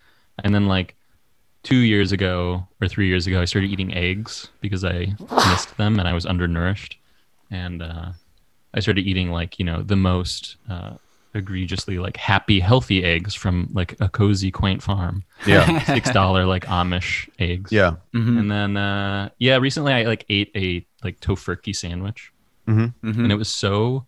[0.43, 0.95] And then like
[1.63, 5.13] two years ago or three years ago, I started eating eggs because I
[5.49, 6.97] missed them and I was undernourished.
[7.51, 8.11] And uh,
[8.73, 10.93] I started eating like, you know, the most uh,
[11.33, 15.23] egregiously like happy, healthy eggs from like a cozy, quaint farm.
[15.45, 17.71] Yeah, Six dollar like Amish eggs.
[17.71, 17.95] yeah.
[18.13, 18.39] Mhm.
[18.39, 22.31] And then uh, yeah, recently I like ate a like Tofurky sandwich
[22.67, 22.93] Mhm.
[23.03, 24.05] and it was so p-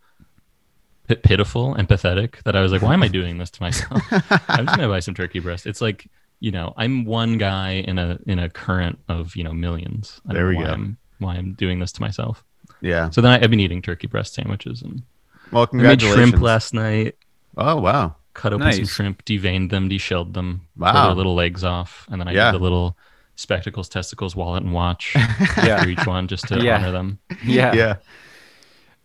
[1.15, 4.01] pitiful and pathetic that I was like, why am I doing this to myself?
[4.47, 5.65] I'm just gonna buy some turkey breast.
[5.67, 9.53] It's like, you know, I'm one guy in a in a current of you know
[9.53, 10.21] millions.
[10.25, 10.73] I don't There we know why go.
[10.73, 12.43] I'm, why I'm doing this to myself.
[12.81, 13.09] Yeah.
[13.11, 15.03] So then I, I've been eating turkey breast sandwiches and
[15.51, 15.69] Well, I made
[15.99, 16.29] congratulations.
[16.29, 17.15] shrimp last night.
[17.57, 18.15] Oh wow.
[18.33, 21.07] Cut open some shrimp, deveined them, deshelled them, pulled Wow.
[21.07, 22.51] their little legs off, and then I Yeah.
[22.51, 22.97] did the little
[23.35, 25.81] spectacles, testicles, wallet, and watch Yeah.
[25.83, 26.77] for each one just to Yeah.
[26.77, 27.19] honor them.
[27.43, 27.73] Yeah.
[27.73, 27.95] Yeah.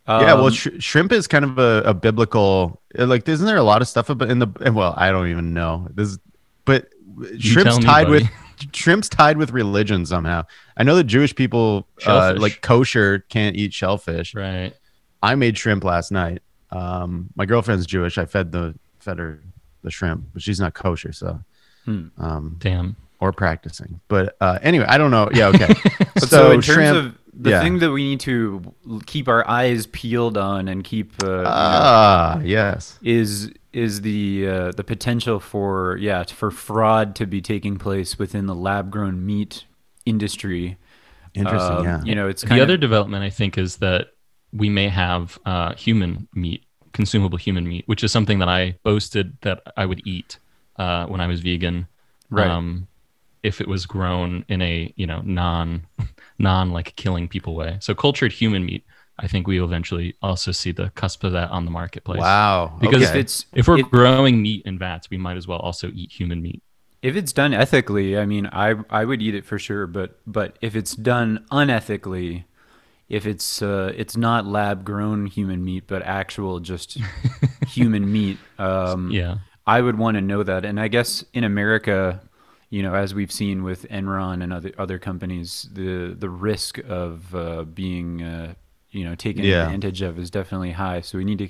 [0.07, 0.33] Yeah.
[0.35, 2.81] Well, Um, sh- shrimp is kind of a, a biblical.
[2.95, 4.47] Like, isn't there a lot of stuff about in the?
[4.71, 6.17] Well, I don't even know this,
[6.65, 6.89] but
[7.39, 8.27] shrimp's me, tied with
[8.73, 10.43] shrimp's tied with religion somehow.
[10.77, 14.33] I know that Jewish people, uh, like kosher, can't eat shellfish.
[14.33, 14.73] Right.
[15.21, 16.41] I made shrimp last night.
[16.71, 18.17] Um, my girlfriend's Jewish.
[18.17, 19.41] I fed the fed her
[19.83, 21.41] the shrimp, but she's not kosher, so
[21.85, 22.07] Hmm.
[22.17, 22.95] um, Damn.
[23.19, 23.99] or practicing.
[24.09, 25.29] But uh, anyway, I don't know.
[25.33, 25.73] Yeah, okay.
[26.15, 27.61] But so, in terms shrimp- of the yeah.
[27.61, 28.73] thing that we need to
[29.05, 34.47] keep our eyes peeled on and keep uh, you know, ah, yes, is is the
[34.47, 39.25] uh, the potential for yeah for fraud to be taking place within the lab grown
[39.25, 39.65] meat
[40.05, 40.77] industry.
[41.35, 41.77] interesting.
[41.77, 44.07] Um, yeah, you know, it's The kind other of development I think is that
[44.51, 49.37] we may have uh, human meat, consumable human meat, which is something that I boasted
[49.41, 50.39] that I would eat
[50.77, 51.87] uh, when I was vegan.
[52.29, 52.47] Right.
[52.47, 52.87] Um,
[53.43, 55.85] if it was grown in a you know non
[56.39, 57.77] non like killing people way.
[57.81, 58.83] So cultured human meat,
[59.19, 62.19] I think we will eventually also see the cusp of that on the marketplace.
[62.21, 62.77] wow.
[62.79, 63.09] Because okay.
[63.11, 66.11] if it's If we're it- growing meat in vats, we might as well also eat
[66.11, 66.61] human meat.
[67.01, 69.87] if it's done ethically, I mean, I I would eat it for sure.
[69.87, 72.45] But but if it's done unethically,
[73.09, 76.97] if it's uh, it's not lab grown human meat, but actual just
[77.67, 79.37] human meat, um, Yeah.
[79.65, 80.63] I would want to know that.
[80.65, 82.21] And I guess in America,
[82.69, 87.33] you know, as we've seen with Enron and other other companies, the the risk of
[87.35, 88.53] uh, being uh,
[88.91, 89.45] you know taken Yeah.
[89.45, 91.01] advantage of is definitely high.
[91.01, 91.49] So we need to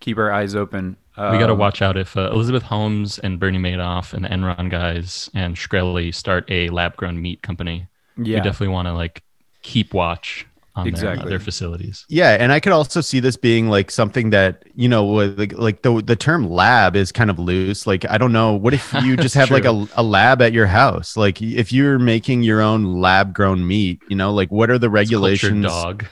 [0.00, 0.96] keep our eyes open.
[1.28, 4.28] We got to Um, watch out if uh, Elizabeth Holmes and Bernie Madoff and the
[4.28, 7.88] Enron guys and Shkreli start a lab grown meat company.
[8.16, 9.22] Yeah, We definitely want to like
[9.62, 11.30] keep watch on their, uh, Exactly.
[11.30, 12.04] their facilities.
[12.08, 15.82] Yeah, and I could also see this being like something that you know, like, like
[15.82, 17.86] the the term lab is kind of loose.
[17.86, 20.66] Like, I don't know, what if you just have like a, a lab at your
[20.66, 21.16] house?
[21.16, 24.90] Like, if you're making your own lab grown meat, you know, like what are the
[24.92, 25.66] It's cultured regulations?
[25.66, 26.06] dog.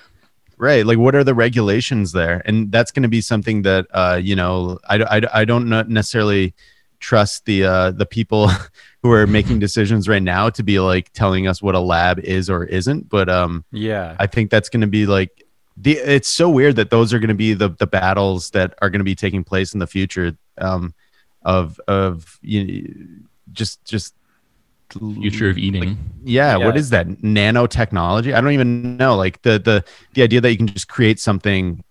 [0.58, 2.42] Right, like what are the regulations there?
[2.44, 5.88] And that's going to be something that uh, you know, I, I, I don't not
[5.88, 6.54] necessarily
[6.98, 8.50] trust the uh, the people
[9.02, 12.50] who are making decisions right now to be like telling us what a lab is
[12.50, 13.08] or isn't.
[13.08, 15.92] But um, yeah, I think that's going to be like the.
[15.92, 19.00] It's so weird that those are going to be the the battles that are going
[19.00, 20.36] to be taking place in the future.
[20.58, 20.94] Um,
[21.42, 22.88] of of you know,
[23.52, 24.14] just just
[24.90, 25.96] Future of eating.
[26.24, 26.80] yeah, what Yeah.
[26.80, 28.34] is that nanotechnology?
[28.34, 29.14] I don't even know.
[29.16, 29.84] Like the the
[30.14, 31.84] the idea that you can just create something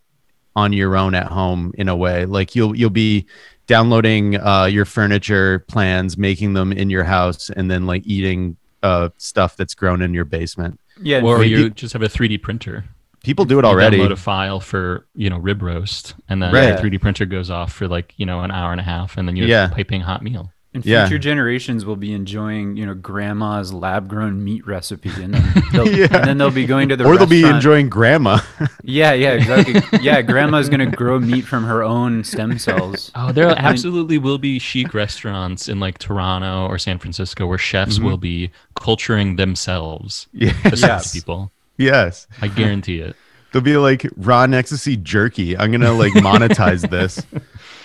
[0.56, 2.26] on your own at home in a way.
[2.26, 3.26] Like you'll you'll be
[3.70, 9.10] downloading uh, your furniture plans, making them in your house, and then like eating uh,
[9.18, 10.80] stuff that's grown in your basement.
[11.02, 11.22] yeah.
[11.22, 12.84] or maybe- you just have a 3D printer.
[13.24, 13.98] People do it You already.
[14.00, 16.72] Download a file for you know rib roast, and then Right.
[16.76, 19.28] the 3D printer goes off for like you know an hour and a half, and
[19.28, 19.72] then you have Yeah.
[19.72, 20.52] a piping hot meal.
[20.72, 21.08] And Yeah.
[21.08, 26.08] future generations will be enjoying, you know, grandma's lab-grown meat recipe, and then they'll, Yeah.
[26.12, 28.40] and then they'll be going to the or they'll be enjoying grandma.
[28.84, 29.82] Yeah, yeah, exactly.
[30.02, 33.12] yeah, grandma's gonna grow meat from her own stem cells.
[33.16, 37.96] Oh, there absolutely will be chic restaurants in like Toronto or San Francisco where chefs
[37.98, 38.06] Mm-hmm.
[38.06, 40.52] will be culturing themselves yeah.
[40.64, 41.14] to serve Yes.
[41.14, 41.52] people.
[41.78, 42.28] Yes.
[42.42, 43.16] I guarantee it.
[43.52, 45.58] They'll be like Ron Ecstasy jerky.
[45.58, 47.22] I'm gonna like monetize this.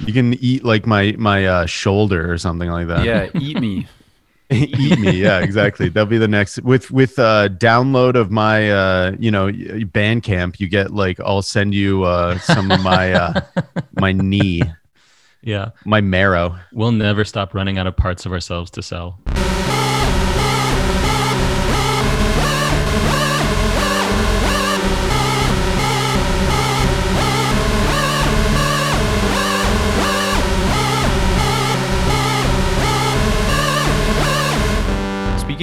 [0.00, 3.04] You can eat like my my uh, shoulder or something like that.
[3.04, 3.86] Yeah, eat me.
[4.50, 9.12] eat me yeah exactly that'll be the next with with uh download of my uh
[9.18, 13.40] you know bandcamp you get like i'll send you uh some of my uh
[13.98, 14.62] my knee
[15.42, 15.70] Yeah.
[15.86, 19.18] my marrow We'll never stop running out of parts of ourselves to sell.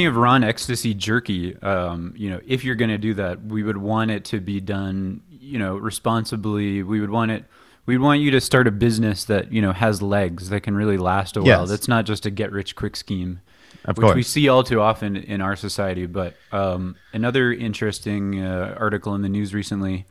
[0.02, 3.62] Speaking of Ron Ecstasy Jerky, um, you know, if you're going to do that, we
[3.62, 6.82] would want it to be done, you know, responsibly.
[6.82, 7.46] We would want it.
[7.86, 10.98] We'd want you to start a business that you know has legs that can really
[10.98, 11.68] last a while.
[11.68, 13.42] That's not just a get rich quick scheme,
[13.86, 16.08] of which we see all too often in our society.
[16.08, 20.08] But um, another interesting uh, article in the news recently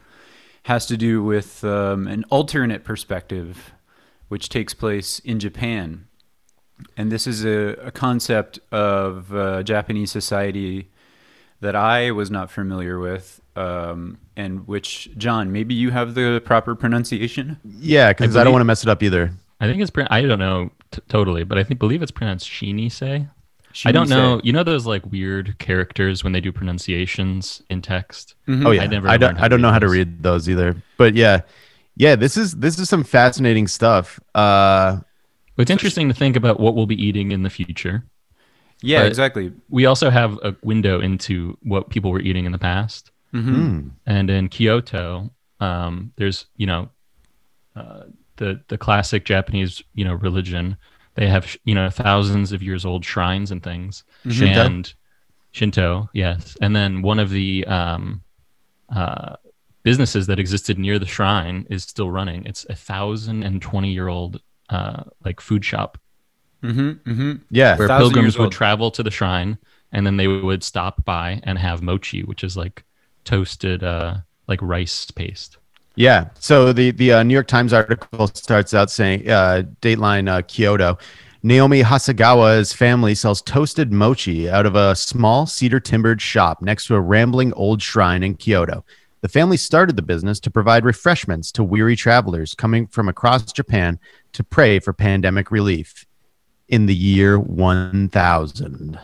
[0.67, 3.73] has to do with um, an alternate perspective,
[4.29, 6.07] which takes place in Japan
[6.97, 10.89] and this is a, a concept of uh, Japanese society
[11.61, 16.75] that I was not familiar with, um, and which John, maybe you have the proper
[16.75, 17.59] pronunciation.
[17.65, 20.39] yeah because i, don't want to mess it up either I think it's, I don't
[20.39, 23.29] know t- totally, but I think believe it's pronounced Shinise.
[23.85, 24.41] I don't know.
[24.43, 28.35] You know those like weird characters when they do pronunciations in text?
[28.49, 30.83] oh yeah I never i don't i don't know read how to read those either
[30.97, 31.43] but yeah
[31.97, 34.19] Yeah, this is this is some fascinating stuff.
[34.35, 35.01] Uh,
[35.61, 38.03] But it's interesting to think about what we'll be eating in the future.
[38.81, 39.53] Yeah, But- exactly.
[39.69, 43.11] We also have a window into what people were eating in the past.
[43.33, 43.89] hmm.
[44.07, 46.89] And in Kyoto, um, there's you know
[47.77, 48.05] uh,
[48.37, 50.79] the the classic Japanese you know religion.
[51.15, 54.03] They have you know thousands of years old shrines and things.
[54.31, 54.65] Shinto?
[54.65, 54.95] And
[55.53, 56.57] Shinto, yes.
[56.63, 58.23] And then one of the um,
[58.89, 59.37] uh,
[59.83, 62.47] businesses that existed near the shrine is still running.
[62.47, 65.99] It's a thousand and twenty year old uh, like food shop
[66.63, 67.11] Mm-hmm.
[67.11, 67.33] Mm-hmm.
[67.51, 69.59] Yeah, where pilgrims would travel to the shrine
[69.93, 72.85] and then they would stop by and have mochi, which is like
[73.25, 75.57] toasted uh, like rice paste.
[75.97, 76.29] Yeah.
[76.39, 80.99] So the the uh, New York Times article starts out saying, uh, Dateline uh, Kyoto,
[81.43, 86.95] Naomi Hasegawa's family sells toasted mochi out of a small cedar timbered shop next to
[86.95, 88.85] a rambling old shrine in Kyoto.
[89.23, 93.99] The family started the business to provide refreshments to weary travelers coming from across Japan
[94.33, 96.07] to pray for pandemic relief
[96.69, 98.99] in the year 1000.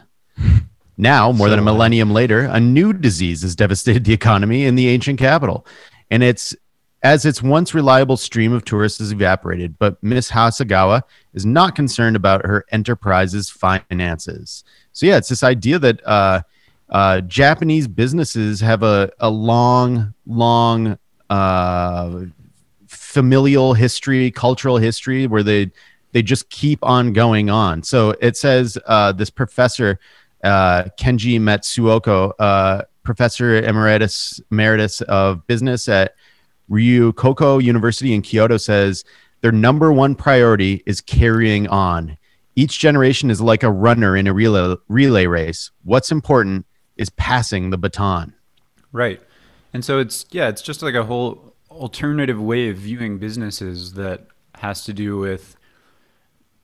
[0.98, 4.76] Now, more than a uh, millennium later, a new disease has devastated the economy in
[4.76, 5.66] the ancient capital.
[6.10, 6.54] And it's
[7.02, 11.02] as its once reliable stream of tourists has evaporated, but Miss Hasegawa
[11.34, 14.64] is not concerned about her enterprise's finances.
[14.92, 16.42] So, yeah, it's this idea that uh,
[16.88, 22.20] uh, Japanese businesses have a, a long, long uh,
[23.16, 25.70] familial history, cultural history where they
[26.12, 27.82] they just keep on going on.
[27.82, 29.98] So it says uh, this professor
[30.44, 36.14] uh, Kenji Matsuoka, uh, professor emeritus emeritus of business at
[36.70, 39.02] Ryukoku University in Kyoto, says
[39.40, 42.18] their number one priority is carrying on.
[42.54, 45.70] Each generation is like a runner in a relay, relay race.
[45.84, 46.66] What's important
[46.98, 48.34] is passing the baton.
[48.92, 49.22] Right.
[49.72, 54.26] And so it's yeah, it's just like a whole alternative way of viewing businesses that
[54.56, 55.56] has to do with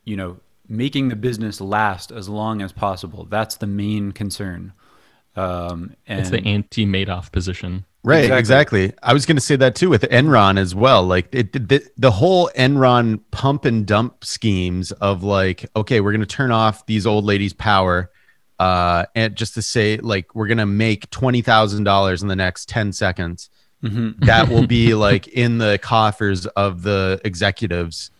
[0.04, 3.24] you know, making the business last as long as possible.
[3.30, 4.72] That's the main concern.
[5.36, 7.84] Um and It's the anti Madoff position.
[8.04, 8.38] Right, Exactly.
[8.86, 8.92] exactly.
[9.00, 11.04] I was going to say that too with Enron as well.
[11.04, 16.20] Like it, the, the whole Enron pump and dump schemes of like, okay, we're going
[16.20, 18.10] to turn off these old ladies' power,
[18.58, 22.34] uh, and just to say like we're going to make twenty thousand dollars in the
[22.34, 23.48] next ten seconds.
[23.82, 24.24] Mhm.
[24.26, 28.10] That will be like in the coffers of the executives.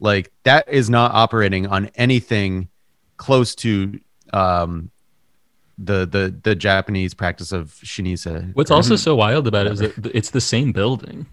[0.00, 2.68] Like that is not operating on anything
[3.16, 4.00] close to
[4.32, 4.90] um,
[5.78, 8.54] the the the Japanese practice of shinise.
[8.54, 11.26] What's also so wild about it is that it's the same building.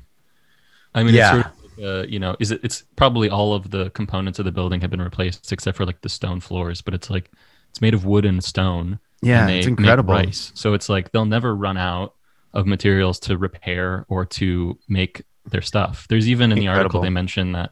[0.94, 1.38] I mean, Yeah.
[1.40, 2.60] it's sort of, uh, you know, is it?
[2.64, 6.02] It's probably all of the components of the building have been replaced except for like
[6.02, 7.32] the stone floors, but it's like
[7.70, 9.00] it's made of wood and stone.
[9.24, 10.22] Yeah, it's incredible.
[10.32, 12.14] So it's like they'll never run out
[12.54, 16.06] of materials to repair or to make their stuff.
[16.10, 17.72] There's even in the article they mention that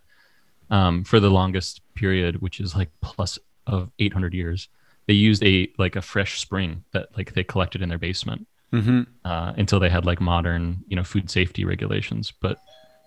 [0.70, 3.38] um, for the longest period, which is like plus
[3.68, 4.70] of 800 years,
[5.08, 9.08] they used a like a fresh spring that like they collected in their basement Mhm.
[9.26, 12.32] uh, until they had like modern you know food safety regulations.
[12.40, 12.60] But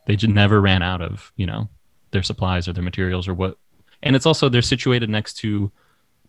[0.06, 1.68] they just never ran out of you know
[2.10, 3.56] their supplies or their materials or what.
[4.02, 5.70] And it's also they're situated next to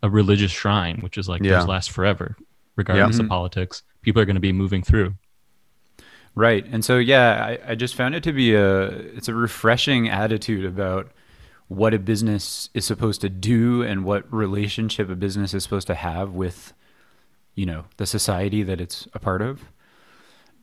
[0.04, 1.58] a religious shrine, which is like Yeah.
[1.60, 2.38] those last forever,
[2.76, 3.82] regardless of politics.
[4.04, 5.16] People are going to be moving through.
[6.36, 6.66] Right.
[6.66, 10.66] And so yeah, I, I just found it to be a it's a refreshing attitude
[10.66, 11.12] about
[11.68, 15.96] what a business is supposed to do and what relationship a business is supposed to
[15.96, 16.74] have with
[17.56, 19.62] you know, the society that it's a part of.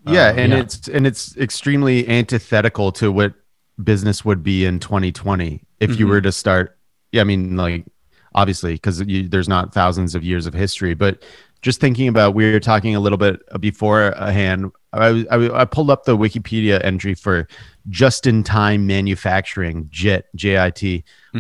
[0.07, 0.59] yeah Uh, and yeah.
[0.59, 3.35] it's and it's extremely antithetical to what
[3.83, 6.77] business would be in 2020 if you were to start
[7.13, 7.87] yeah i mean like
[8.35, 11.23] obviously because there's not thousands of years of history but
[11.63, 14.73] just thinking about we were talking a little bit beforehand.
[14.93, 17.47] I, I, I pulled up the wikipedia entry for
[17.89, 20.83] just in time manufacturing jit jit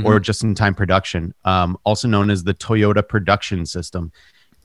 [0.04, 4.12] or just in time production um, also known as the toyota production system.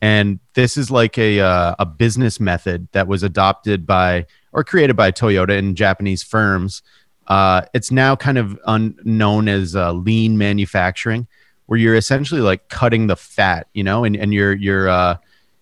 [0.02, 4.96] And this is like a uh, a business method that was adopted by or created
[4.96, 6.82] by Toyota and Japanese firms.
[7.28, 11.28] Uh, it's now kind of un- known as uh, lean manufacturing,
[11.66, 15.18] where you're essentially like cutting the fat, you know, and and you're you're uh,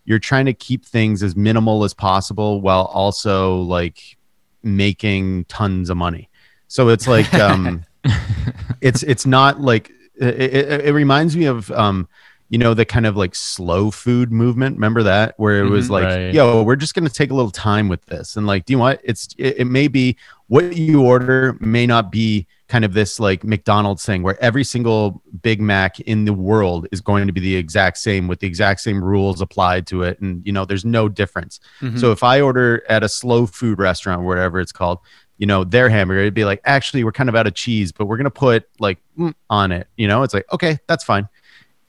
[0.06, 4.18] you're trying to keep things as minimal as possible while also like
[4.62, 6.30] making tons of money.
[6.68, 7.84] So it's like um,
[8.82, 12.08] it's it's not like it, it, it reminds me of um,
[12.54, 15.90] you know the kind of like slow food movement remember that where it was Mhm.
[15.98, 16.34] like Right.
[16.36, 18.78] yo we're just going to take a little time with this and like do you
[18.78, 20.16] know what it's it, it may be
[20.48, 25.24] what you order may not be kind of this like mcdonald's thing where every single
[25.42, 28.82] big mac in the world is going to be the exact same with the exact
[28.82, 32.00] same rules applied to it and you know there's no difference Mhm.
[32.00, 35.00] so if i order at a slow food restaurant whatever it's called
[35.40, 38.06] you know, their hamburger, it'd be like, actually, we're kind of out of cheese, but
[38.06, 39.88] we're gonna put like mm, on it.
[39.98, 41.28] You know, it's like, okay, that's fine.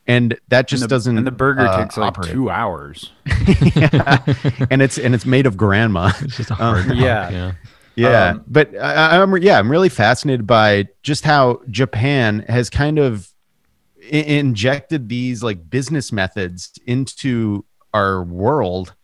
[0.07, 1.17] And that just and the, doesn't.
[1.19, 2.33] and the burger uh, takes like operate.
[2.33, 3.11] two hours.
[3.75, 4.23] yeah.
[4.71, 6.13] and it's and it's made of grandma.
[6.21, 7.31] It's just a Um, yeah.
[7.31, 7.53] yeah.
[7.97, 12.99] Yeah, Um, but I, I'm yeah, I'm really fascinated by just how Japan has kind
[12.99, 13.29] of
[14.03, 18.95] I- injected these like business methods into our world,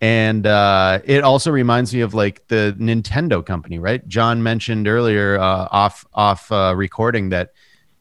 [0.00, 4.06] and uh, it also reminds me of like the Nintendo company, right?
[4.06, 7.50] John mentioned earlier uh, off off uh, recording that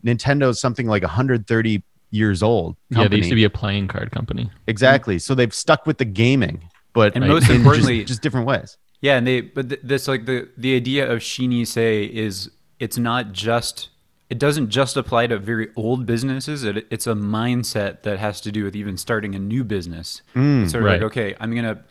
[0.05, 2.75] Nintendo is something like 130 years old.
[2.89, 4.51] Yeah, they used to be a playing card company.
[4.67, 5.17] exactly.
[5.19, 8.77] So they've stuck with the gaming, but And in most importantly- just different ways.
[9.01, 11.75] Yeah, and they but th- this like the the idea of shinise
[12.09, 13.89] is it's not just
[14.29, 16.63] it doesn't just apply to very old businesses.
[16.63, 20.21] It, it's a mindset that has to do with even starting a new business.
[20.35, 21.01] it's sort of right.
[21.01, 21.83] like okay, I'm gonna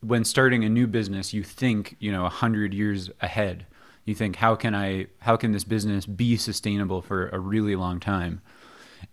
[0.00, 3.66] when starting a new business, you think you know a hundred years ahead.
[4.04, 8.00] You think how can I how can this business be sustainable for a really long
[8.00, 8.40] time?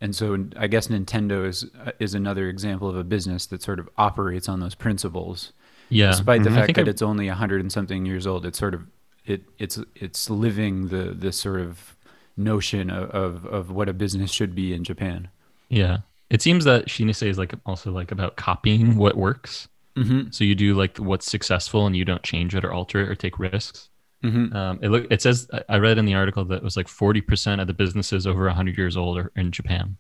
[0.02, 1.66] And so I guess Nintendo is
[2.00, 5.52] is another example of a business that sort of operates on those principles
[5.90, 8.46] Yeah, despite the I fact that I- it's only a hundred and something years old,
[8.46, 8.84] it's sort of
[9.26, 11.96] it it's it's living the this sort of
[12.38, 15.28] notion of, of, of what a business should be in Japan.
[15.68, 15.98] Yeah.
[16.30, 19.68] It seems that Shinise is like also like about copying what works.
[19.98, 20.30] Mm-hmm.
[20.32, 23.16] So you do like what's successful and you don't change it or alter it or
[23.16, 23.90] take risks.
[24.24, 24.56] Mm-hmm.
[24.56, 26.88] Um, it look it says I- I read in the article that it was like
[26.90, 29.96] forty percent of the businesses over hundred years old are in Japan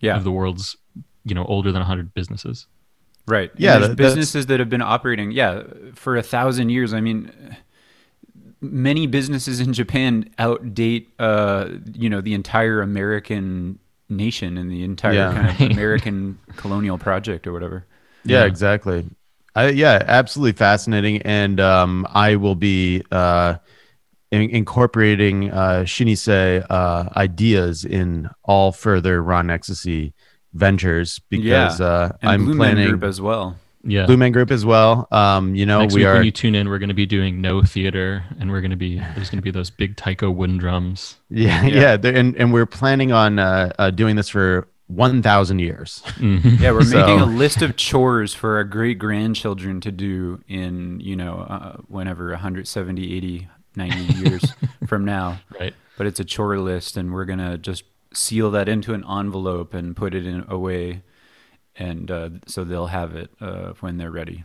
[0.00, 0.76] Yeah, of the world's
[1.24, 2.66] you know older than hundred businesses.
[3.26, 3.50] right.
[3.58, 5.62] Yeah, there's that- businesses that have been operating, yeah,
[5.94, 6.94] for a thousand years.
[6.94, 7.30] I mean,
[8.60, 15.12] many businesses in Japan outdate, uh, you know, the entire American nation and the entire
[15.12, 15.32] Yeah.
[15.34, 17.84] kind of American colonial project or whatever.
[18.24, 18.44] Yeah, Yeah.
[18.46, 19.04] exactly.
[19.58, 21.22] I, yeah, absolutely fascinating.
[21.22, 23.56] And um, I will be uh,
[24.30, 30.12] in- incorporating uh, Shinise uh, ideas in all further Ron Ecstasy
[30.54, 31.86] ventures because Yeah.
[31.86, 33.56] uh, And I'm Blue Man planning Group as well.
[33.84, 34.06] Yeah.
[34.06, 35.06] Blue Man Group as well.
[35.12, 36.14] Um, you know, Next we week are.
[36.14, 38.76] when you tune in, we're going to be doing Noh theater, and we're going to
[38.76, 41.16] be there's going to be those big taiko wooden drums.
[41.30, 45.60] yeah, yeah, there- and and we're planning on uh, uh, doing this for one thousand
[45.60, 46.02] years.
[46.16, 46.58] Mhm.
[46.60, 50.98] Yeah, we're So- making a list of chores for our great grandchildren to do in,
[51.00, 54.44] you know, uh, whenever 170, 80, 90 years
[54.86, 55.40] from now.
[55.60, 55.74] Right.
[55.96, 57.84] But it's a chore list, and we're going to just
[58.14, 61.02] seal that into an envelope and put it in away.
[61.76, 64.44] And uh, so they'll have it uh, when they're ready.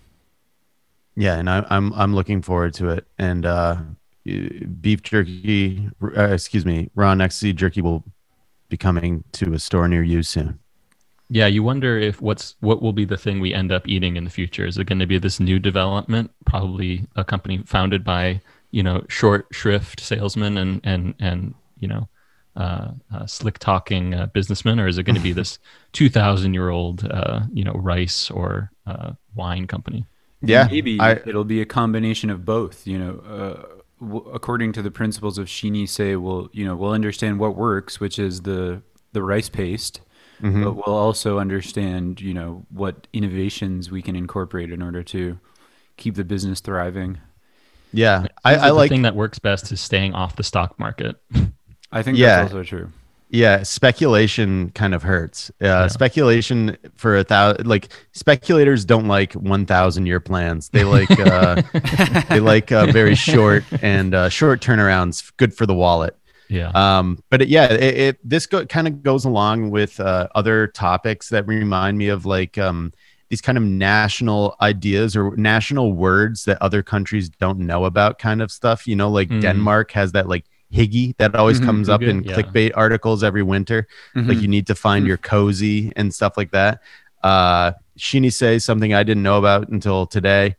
[1.15, 3.05] Yeah, and I, I'm I'm looking forward to it.
[3.17, 3.77] And uh,
[4.25, 8.03] beef jerky, uh, excuse me, Ron Ecstasy jerky will
[8.73, 10.57] be coming to a store near you soon.
[11.29, 14.23] Yeah, you wonder if what's what will be the thing we end up eating in
[14.23, 14.65] the future.
[14.65, 19.05] Is it going to be this new development, probably a company founded by you know
[19.09, 22.09] short shrift salesmen and and and you know
[22.55, 25.59] uh, uh, slick talking uh, businessmen, or is it going to be this
[25.93, 30.05] two thousand year old uh, you know rice or uh, wine company?
[30.41, 32.87] Yeah, Maybe I, it'll be a combination of both.
[32.87, 33.72] You know, uh,
[34.07, 38.19] w- according to the principles of Shinise, we'll you know we'll understand what works, which
[38.19, 38.81] is the
[39.13, 40.01] the rice paste,
[40.41, 40.63] mhm.
[40.63, 45.39] but we'll also understand you know what innovations we can incorporate in order to
[45.97, 47.17] keep the business thriving.
[47.91, 51.15] yeah, I, I the like thing that works best is staying off the stock market.
[51.91, 52.41] I think Yeah.
[52.41, 52.91] that's also true.
[53.33, 55.51] Yeah speculation kind of hurts.
[55.59, 60.69] Uh speculation for a thousand like speculators don't like 1000 year plans.
[60.69, 61.61] They like uh
[62.29, 66.15] they like uh, very short and uh short turnarounds good for the wallet.
[66.49, 66.69] Yeah.
[66.75, 70.67] um but it, yeah it, it this go, kind of goes along with uh, other
[70.67, 72.91] topics that remind me of like um
[73.29, 78.43] these kind of national ideas or national words that other countries don't know about kind
[78.43, 78.85] of stuff.
[78.85, 79.41] You know like Mm.
[79.41, 82.35] denmark has that like higgy that always Mhm, comes up hygge, in yeah.
[82.35, 83.87] clickbait articles every winter.
[84.15, 86.81] Like you need to find your cozy and stuff like that.
[87.23, 90.55] Uh shinise something i didn't know about until today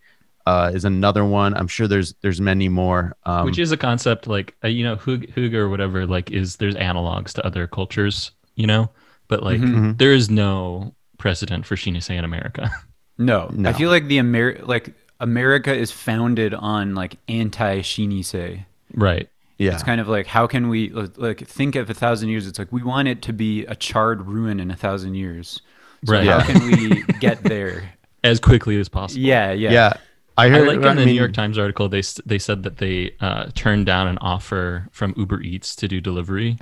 [0.47, 1.53] uh is another one.
[1.55, 3.17] I'm sure there's there's many more.
[3.25, 6.57] Um which is a concept like uh, you know hug, hug or whatever like is
[6.57, 8.89] there's analogs to other cultures you know?
[9.29, 9.99] But like Mhm.
[9.99, 12.71] there is no precedent for shinise in america.
[13.19, 13.69] No, No.
[13.71, 18.65] I feel like the Amer like America is founded on like anti Shinise.
[18.95, 19.29] right
[19.59, 22.47] yeah It's kind of like how can we like think of a thousand years?
[22.47, 25.63] It's like we want it to be a charred ruin in a thousand years.
[26.05, 26.25] So Right.
[26.27, 26.45] How Yeah.
[26.45, 27.95] can we get there?
[28.23, 29.95] as quickly as possible Yeah, yeah, yeah,
[30.37, 32.79] i I heard like in the mean, New York Times article they they said that
[32.79, 36.59] they uh, turned down an offer from Uber Eats to do delivery.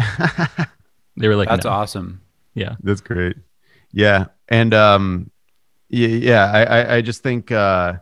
[1.17, 1.71] they were like, That's no.
[1.71, 2.23] awesome.
[2.55, 3.37] Yeah, That's great.
[3.93, 5.31] Yeah, and um,
[5.91, 6.53] yeah, yeah.
[6.53, 7.95] I, I, I just think, uh,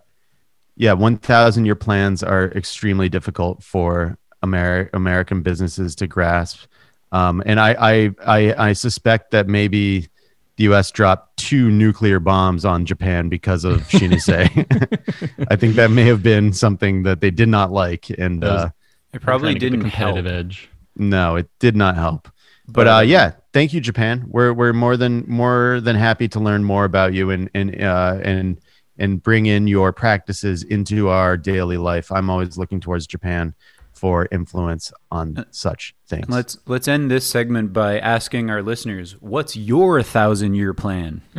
[0.76, 6.66] yeah, one thousand year plans are extremely difficult for Amer- American businesses to grasp,
[7.12, 10.08] um, and I, I I I suspect that maybe
[10.56, 10.90] the U.S.
[10.90, 15.46] dropped two nuclear bombs on Japan because of Shinsei.
[15.50, 18.62] I think that may have been something that they did not like, and That was-
[18.64, 18.70] uh,
[19.14, 20.14] It probably Trying to get the didn't help.
[20.16, 20.68] competitive edge.
[20.96, 22.28] no, it did not help.
[22.68, 24.24] But uh, yeah, thank you, Japan.
[24.28, 28.20] We're we're more than more than happy to learn more about you and and uh,
[28.22, 28.60] and
[28.96, 32.12] and bring in your practices into our daily life.
[32.12, 33.54] I'm always looking towards Japan
[34.00, 36.26] for influence on uh, such things.
[36.26, 41.20] Let's let's end this segment by asking our listeners, what's your thousand year plan?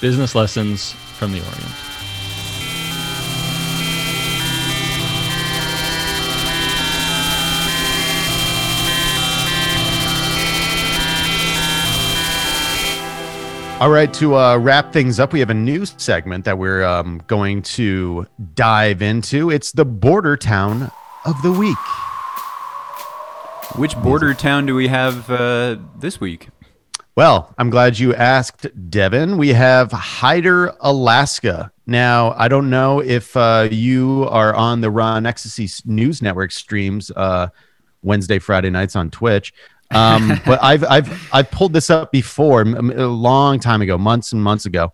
[0.00, 1.99] Business lessons from the Orient.
[13.80, 17.22] All right, to uh, wrap things up, we have a new segment that we're um,
[17.26, 19.48] going to dive into.
[19.48, 20.90] It's the border town
[21.24, 21.78] of the week.
[23.76, 26.50] Which border town do we have uh, this week?
[27.16, 29.38] Well, I'm glad you asked, Devin.
[29.38, 31.72] We have Hyder, Alaska.
[31.86, 37.10] Now, I don't know if uh, you are on the Ron Ecstasy News Network streams
[37.16, 37.48] uh,
[38.02, 39.54] Wednesday, Friday nights on Twitch.
[39.90, 44.42] Um, but I've I've I've pulled this up before a long time ago, months and
[44.42, 44.92] months ago.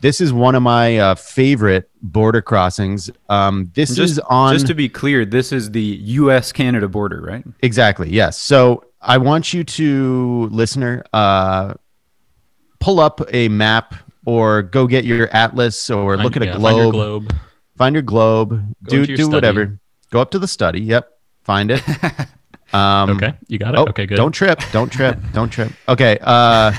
[0.00, 3.10] This is one of my uh, favorite border crossings.
[3.28, 6.52] Um, this Just, is on just to be clear, this is the U.S.
[6.52, 7.44] Canada border, right?
[7.62, 8.08] Exactly.
[8.08, 8.38] Yes.
[8.38, 11.74] So I want you to, listener, uh,
[12.78, 13.94] pull up a map
[14.24, 16.62] or go get your atlas or Find- look at a globe.
[16.62, 17.34] Find your globe.
[17.76, 18.74] Find your globe.
[18.84, 19.34] Go do do study.
[19.34, 19.80] whatever.
[20.10, 20.80] Go up to the study.
[20.80, 21.10] Yep.
[21.42, 21.82] Find it.
[22.72, 23.78] Um, Okay, you got it.
[23.78, 24.16] Oh, okay, good.
[24.16, 24.60] Don't trip.
[24.72, 25.18] Don't trip.
[25.32, 25.72] Don't trip.
[25.88, 26.18] Okay.
[26.20, 26.72] Uh,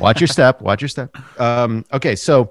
[0.00, 0.60] watch your step.
[0.62, 1.14] Watch your step.
[1.40, 2.16] Um, okay.
[2.16, 2.50] So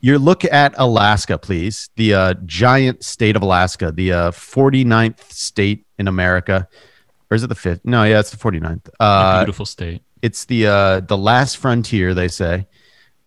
[0.00, 1.90] your look at Alaska, please.
[1.96, 6.68] The uh, giant state of Alaska, the uh, 49th state in America.
[7.30, 7.80] Or is it the fifth?
[7.84, 8.88] No, yeah, it's the 49th.
[9.00, 10.02] A Uh, beautiful state.
[10.22, 12.66] it's the uh, the last frontier, they say.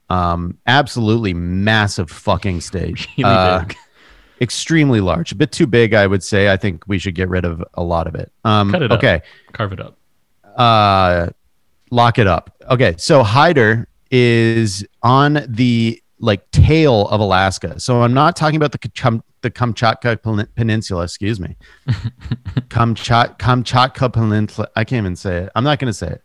[0.10, 3.08] Um, absolutely massive fucking state.
[3.18, 3.76] Really Uh, big.
[4.42, 5.32] Extremely large.
[5.32, 6.52] A bit too big, I would say.
[6.52, 8.32] I think we should get rid of a lot of it.
[8.44, 8.98] Um, Cut it up.
[8.98, 9.22] okay
[9.54, 9.98] Carve it up.
[10.58, 11.28] uh
[11.92, 18.14] lock it up okay so hyder is on the like tail of alaska so i'm
[18.14, 20.18] not talking about the Kam- the kamchatka
[20.56, 21.58] peninsula excuse me
[22.70, 26.24] kamchat kamchatka peninsula i can't even say it i'm not going to say it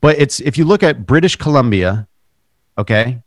[0.00, 2.06] but it's if you look at british columbia
[2.78, 3.20] okay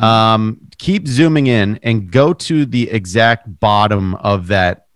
[0.00, 4.86] um keep zooming in and go to the exact bottom of that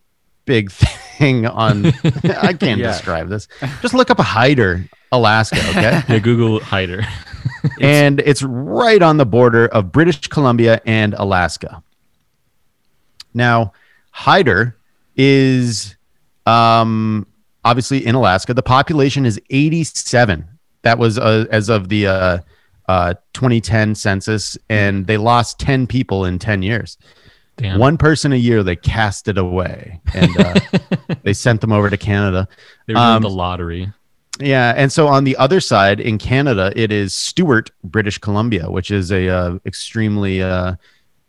[0.45, 0.71] big
[1.19, 2.89] thing on i can't Yeah.
[2.93, 3.49] describe this.
[3.81, 6.03] Just look up a hyder alaska okay?
[6.09, 7.03] Yeah, Google hyder.
[7.81, 11.83] and it's right on the border of british columbia and alaska.
[13.33, 13.73] Now
[14.11, 14.77] hyder
[15.17, 15.97] is
[16.47, 17.27] um
[17.65, 20.45] obviously in alaska the population is 87
[20.83, 22.39] that was uh, as of the uh,
[22.89, 26.99] uh, 2010 census and they lost 10 people in 10 years
[27.57, 27.79] Damn.
[27.79, 30.55] one person a year they casted away and uh,
[31.23, 32.49] they sent them over to canada
[32.87, 33.93] They were doing um, the lottery.
[34.41, 38.91] yeah, and so on the other side in Canada, it is Stewart, British Columbia, which
[38.91, 40.75] is a uh, extremely, uh,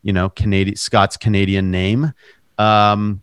[0.01, 2.12] you know, Canadian Scots Canadian name,
[2.58, 3.22] um,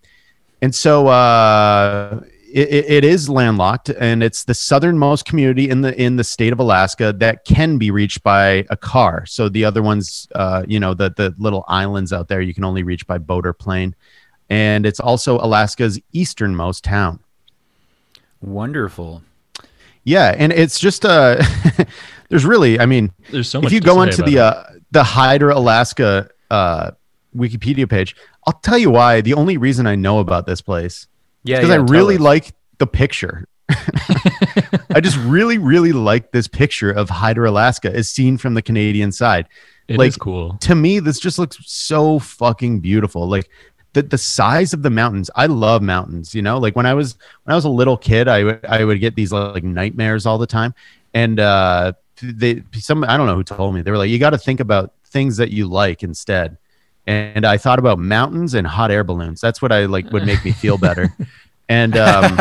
[0.61, 2.21] and so uh,
[2.53, 6.61] it, it- is landlocked, and it's the southernmost community in the in the state of
[6.61, 9.27] Alaska that can be reached by a car.
[9.27, 12.65] So the other ones, uh, you know, the the little islands out there, you can
[12.65, 13.95] only reach by boat or plane,
[14.51, 17.21] and it's also Alaska's easternmost town.
[18.41, 19.23] Wonderful.
[20.05, 21.41] Yeah, and it's just uh
[22.29, 26.29] there's really, I mean, There's so if you go onto the uh the Hyder Alaska
[26.51, 26.91] uh
[27.37, 29.21] Wikipedia page, I'll tell you why.
[29.21, 31.07] The only reason I know about this place
[31.45, 33.47] Yeah, because yeah, I really like the picture.
[33.69, 39.13] I just really, really like this picture of Hyder, Alaska as seen from the Canadian
[39.13, 39.49] side.
[39.89, 40.57] It is like, cool.
[40.59, 43.29] To me, this just looks so fucking beautiful.
[43.29, 43.51] Like
[43.93, 45.31] the the size of the mountains.
[45.35, 46.35] I love mountains.
[46.35, 48.85] You know, like when I was when I was a little kid, I would I
[48.85, 50.75] would get these like nightmares all the time,
[51.15, 54.31] and uh, they some I don't know who told me they were like, you got
[54.31, 56.57] to think about things that you like instead.
[57.07, 59.41] And I thought about mountains and hot air balloons.
[59.41, 61.13] That's what I like would make me feel better.
[61.69, 62.39] And um,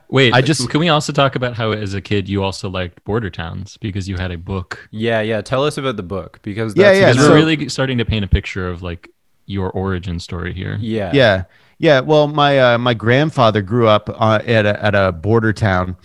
[0.08, 3.02] Wait, I just- can we also talk about how as a kid you also liked
[3.04, 4.88] border towns because you had a book?
[4.90, 5.40] Yeah, yeah.
[5.40, 8.04] Tell us about the book because Yeah, that's yeah, Because so- we're really starting to
[8.04, 9.08] paint a picture of like
[9.46, 10.76] your origin story here.
[10.80, 11.44] yeah, yeah,
[11.78, 12.00] yeah.
[12.00, 15.96] Well, my uh, my grandfather grew up uh, at a, at a border town,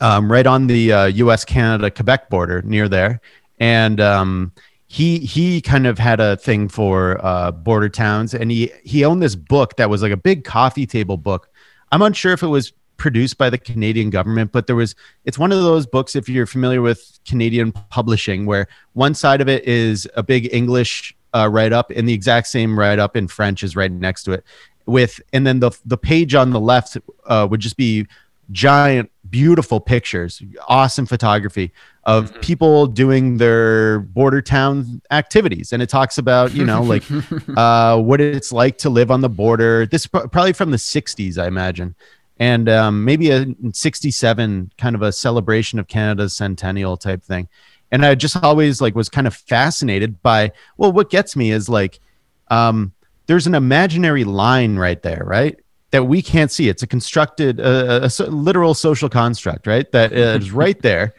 [0.00, 1.44] um, right on the uh, U.S.
[1.44, 3.20] Canada Quebec border, near there,
[3.58, 4.52] and um,
[4.92, 9.22] he he kind of had a thing for uh, border towns, and he he owned
[9.22, 11.48] this book that was like a big coffee table book.
[11.92, 15.52] I'm unsure if it was produced by the Canadian government, but there was it's one
[15.52, 20.08] of those books if you're familiar with Canadian publishing where one side of it is
[20.16, 23.76] a big English uh, write up and the exact same write up in French is
[23.76, 24.44] right next to it
[24.86, 28.08] with and then the the page on the left uh, would just be
[28.50, 31.72] giant beautiful pictures awesome photography
[32.04, 35.72] of people doing their border town activities.
[35.72, 37.04] And it talks about you know like
[37.56, 39.86] uh, what it's like to live on the border.
[39.86, 41.94] This probably from the 60s i imagine.
[42.38, 47.48] And um, maybe a 67 kind of a celebration of canada's centennial type thing.
[47.90, 51.68] And i just always like was kind of fascinated by well what gets me is
[51.68, 52.00] like
[52.48, 52.92] um,
[53.26, 55.58] there's an imaginary line right there right?
[55.92, 56.68] That we can't see.
[56.68, 59.90] It's a constructed uh, a, so- literal social construct right?
[59.92, 61.12] That is right there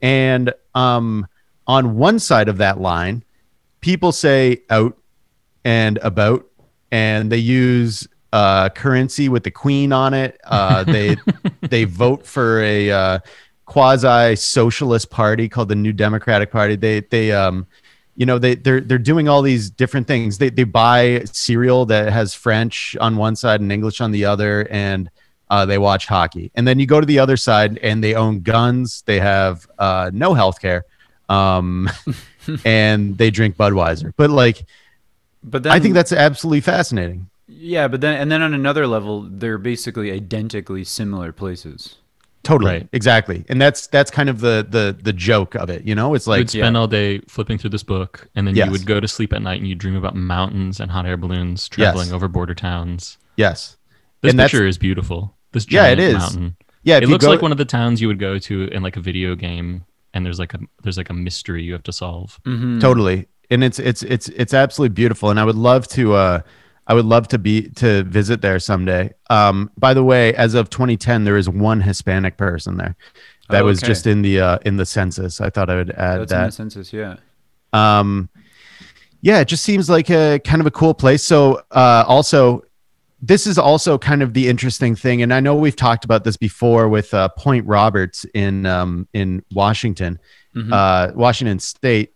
[0.00, 1.26] and um,
[1.66, 3.24] on one side of that line
[3.80, 4.96] people say out
[5.64, 6.44] and about
[6.90, 10.38] and they use uh, currency with the queen on it.
[10.44, 11.16] Uh, they
[11.62, 13.18] they vote for a uh,
[13.64, 16.76] quasi socialist party called the new democratic party.
[16.76, 17.66] They they um
[18.14, 20.38] you know they they're they're doing all these different things.
[20.38, 24.66] They they buy cereal that has french on one side and english on the other
[24.70, 25.10] and
[25.50, 28.40] uh, they watch hockey and then you go to the other side and they own
[28.40, 30.84] guns they have uh, no health care
[31.28, 31.88] um,
[32.64, 34.64] and they drink budweiser but like
[35.42, 37.86] But then i think that's absolutely fascinating yeah.
[37.86, 41.94] But then and then on another level, they're basically identically similar places.
[42.42, 42.88] totally Right.
[42.92, 46.26] exactly and that's that's kind of the the the joke of it you know it's
[46.26, 48.66] you like would spend all day flipping through this book, and then Yes.
[48.66, 51.16] you would go to sleep at night and you dream about mountains and hot air
[51.16, 53.16] balloons traveling over border towns.
[53.36, 53.76] yes
[54.22, 55.35] This And picture is beautiful.
[55.56, 56.14] This Yeah, it is.
[56.18, 56.56] mountain.
[56.84, 58.96] yeah It looks go- like one of the towns you would go to in like
[58.96, 59.84] a video game,
[60.14, 62.38] and there's like a there's like a mystery you have to solve.
[62.44, 62.78] Mm-hmm.
[62.78, 66.40] totally and it's it's it's it's absolutely beautiful and i would love to uh
[66.88, 70.68] i would love to be to visit there someday um by the way as of
[70.68, 72.96] 2010 there is one hispanic person there
[73.50, 76.20] that Oh, was just in the uh in the census i thought i would add
[76.22, 77.16] That's in the that census, yeah.
[77.72, 78.28] um
[79.22, 82.64] yeah it just seems like a kind of a cool place so uh also
[83.22, 86.36] this is also kind of the interesting thing and i know we've talked about this
[86.36, 90.18] before with uh, point roberts in um in washington
[90.54, 90.72] Mhm.
[90.72, 92.12] uh washington state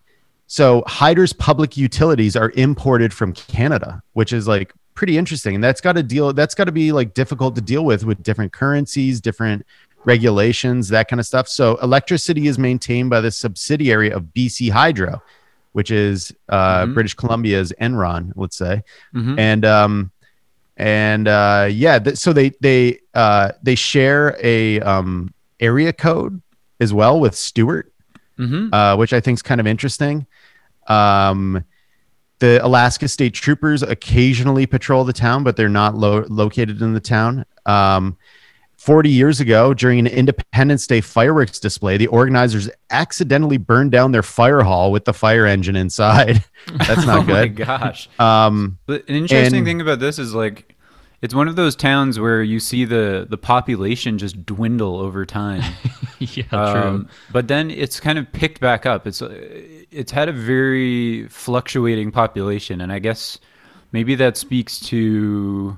[0.47, 5.55] so Hyder's public utilities are imported from Canada, which is like pretty interesting.
[5.55, 8.21] And that's got to deal that's got to be like difficult to deal with with
[8.25, 9.65] different currencies, different
[10.05, 11.47] regulations, that kind of stuff.
[11.47, 15.23] So electricity is maintained by the subsidiary of BC Hydro,
[15.71, 16.95] which is uh, Mhm.
[16.95, 18.83] British Columbia's Enron, let's say.
[19.15, 19.39] Mhm.
[19.39, 20.11] And um
[20.81, 26.41] and uh yeah, th- so they they uh they share a um area code
[26.81, 27.93] as well with Stewart
[28.39, 28.73] Mm-hmm.
[28.73, 30.27] uh, which I think is kind of interesting.
[30.87, 31.63] Um,
[32.39, 37.01] the Alaska State Troopers occasionally patrol the town, but they're not lo- located in the
[37.01, 37.45] town.
[37.67, 38.17] Um,
[38.81, 44.23] 40 years ago, during an Independence Day fireworks display, the organizers accidentally burned down their
[44.23, 46.43] fire hall with the fire engine inside.
[46.79, 47.35] That's not good.
[47.37, 48.09] oh my gosh.
[48.19, 50.77] Um, But an interesting And- thing about this is like
[51.21, 55.63] it's one of those towns where you see the the population just dwindle over time.
[56.19, 56.59] yeah, true.
[56.59, 59.07] Um, but then it's kind of picked back up.
[59.07, 59.29] It's uh,
[59.91, 63.39] it's had a very fluctuating population, and I guess
[63.93, 65.77] maybe that speaks to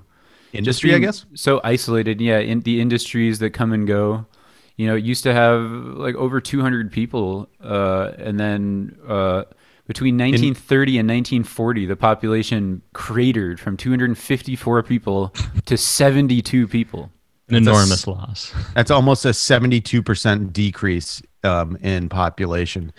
[0.52, 1.24] just industry, I guess.
[1.34, 2.20] so isolated.
[2.20, 4.26] Yeah, in the industries that come and go.
[4.76, 9.44] You know, it used to have like over 200 people, uh, and then uh,
[9.86, 15.34] between 1930 and 1940, the population cratered from 254 people
[15.66, 17.10] to 72 people.
[17.48, 18.54] An It's a enormous s- loss.
[18.74, 22.92] That's almost a 72% decrease um, in population.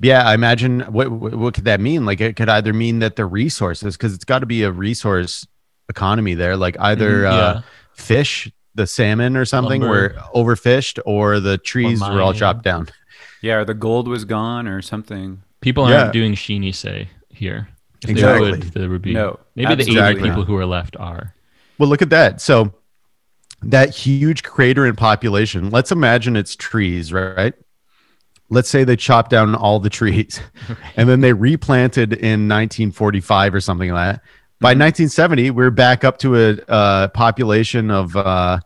[0.00, 2.04] Yeah, I imagine what, what what could that mean?
[2.04, 5.46] Like it could either mean that the resources, because it's got to be a resource
[5.88, 7.60] economy there, like either Mhm, uh,
[7.94, 10.14] fish, the salmon or something, Lumber.
[10.34, 12.88] were overfished, or the trees were all chopped down.
[13.42, 15.42] Yeah, or the gold was gone or something.
[15.60, 17.68] People aren't doing shinise here.
[18.04, 18.44] If Exactly.
[18.44, 20.46] they would, there would be No, maybe the absolutely 80 people not.
[20.46, 21.34] who are left are.
[21.78, 22.40] Well, look at that.
[22.40, 22.74] So
[23.62, 25.70] that huge crater in population.
[25.70, 27.54] Let's imagine it's trees, right?
[28.50, 30.40] Let's say they chopped down all the trees,
[30.96, 34.22] and then they replanted in 1945 or something like that.
[34.58, 38.60] By 1970, we're back up to a uh, population of uh,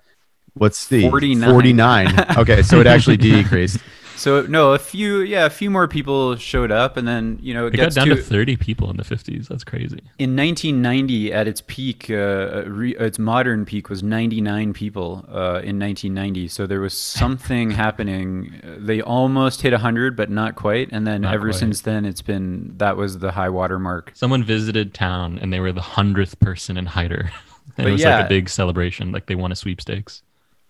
[0.54, 1.50] what's the 49.
[1.50, 2.36] 49.
[2.38, 3.78] okay, so it actually decreased.
[4.20, 7.66] So no, a few yeah, a few more people showed up, and then you know
[7.66, 9.48] it It got gets down to, to 30 people in the 50s.
[9.48, 10.00] That's crazy.
[10.18, 15.78] in 1990 at its peak, uh, re, its modern peak was 99 people uh, in
[15.78, 16.48] 1990.
[16.48, 16.92] So there was
[17.22, 18.52] something happening.
[18.62, 20.90] Uh, They almost hit 100, but not quite.
[20.92, 21.58] And then Not ever quite.
[21.58, 24.12] since then, it's been that was the high water mark.
[24.14, 27.30] Someone visited town and they were the hundredth person in Hyder.
[27.78, 28.16] And it was yeah.
[28.16, 30.22] like a big celebration, like they won a sweepstakes.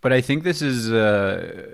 [0.03, 1.66] But I think this is uh,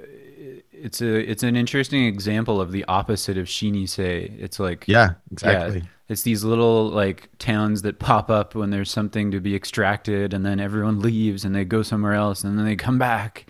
[0.86, 3.98] it's a it's an interesting example of the opposite of Shinise.
[3.98, 5.80] It's like Yeah, exactly.
[5.80, 10.32] Yeah, it's these little like towns that pop up when there's something to be extracted,
[10.32, 13.46] and then everyone leaves and they go somewhere else, and then they come back.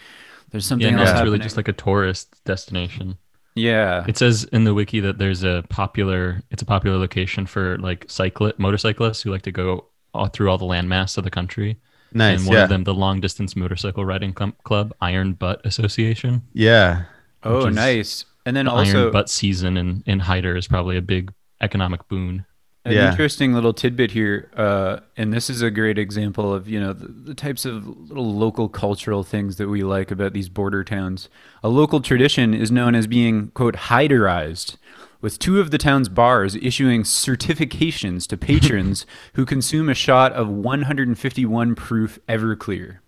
[0.50, 3.18] There's something Yeah, no, else it's really just like a tourist destination.
[3.54, 7.76] yeah, It says in the wiki that there's a popular, it's a popular location for
[7.78, 11.78] like cycli motorcyclists who like to go all through all the landmass of the country.
[12.12, 12.38] Nice.
[12.38, 12.62] and one yeah.
[12.62, 16.42] of them, the Long Distance Motorcycle Riding Club, Club Iron Butt Association.
[16.54, 17.04] yeah.
[17.46, 18.24] Oh nice.
[18.44, 22.06] And then The also Iron Butt season in in Hyder is probably a big economic
[22.08, 22.44] boon.
[22.84, 23.10] An Yeah.
[23.10, 27.08] interesting little tidbit here, uh, and this is a great example of you know the,
[27.08, 31.28] the types of little local cultural things that we like about these border towns.
[31.64, 34.76] A local tradition is known as being quote hyderized,
[35.20, 40.48] with two of the town's bars issuing certifications to patrons who consume a shot of
[40.48, 42.98] 151 proof Everclear.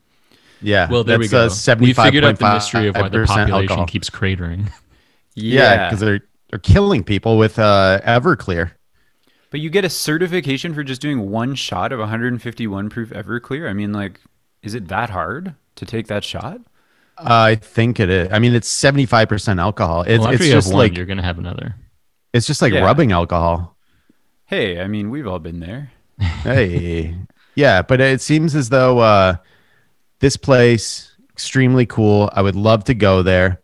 [0.61, 0.89] Yeah.
[0.91, 1.73] Well, there we That's, go.
[1.73, 3.87] Uh, we figured out the mystery of why the population alcohol.
[3.87, 4.71] keeps cratering.
[5.41, 8.73] Yeah, because they're they're killing people with uh, Everclear.
[9.51, 13.71] but you get a certification for just doing one shot of 151 proof Everclear.
[13.71, 14.21] I mean, like,
[14.65, 16.61] is it that hard to take that shot?
[17.17, 18.29] I think it is.
[18.33, 20.03] I mean, it's seventy five percent alcohol.
[20.03, 21.77] It's well, after it's you just have one, like you're gonna have another.
[22.33, 22.81] it's just like Yeah.
[22.81, 23.77] rubbing alcohol.
[24.47, 25.93] Hey, I mean, we've all been there.
[26.43, 27.15] hey
[27.55, 29.37] yeah but it seems as though uh
[30.21, 33.61] this place extremely cool i would love to go there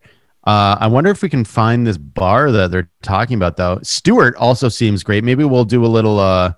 [0.46, 4.34] uh i wonder if we can find this bar that they're talking about though stewart
[4.36, 6.52] also seems great maybe we'll do a little uh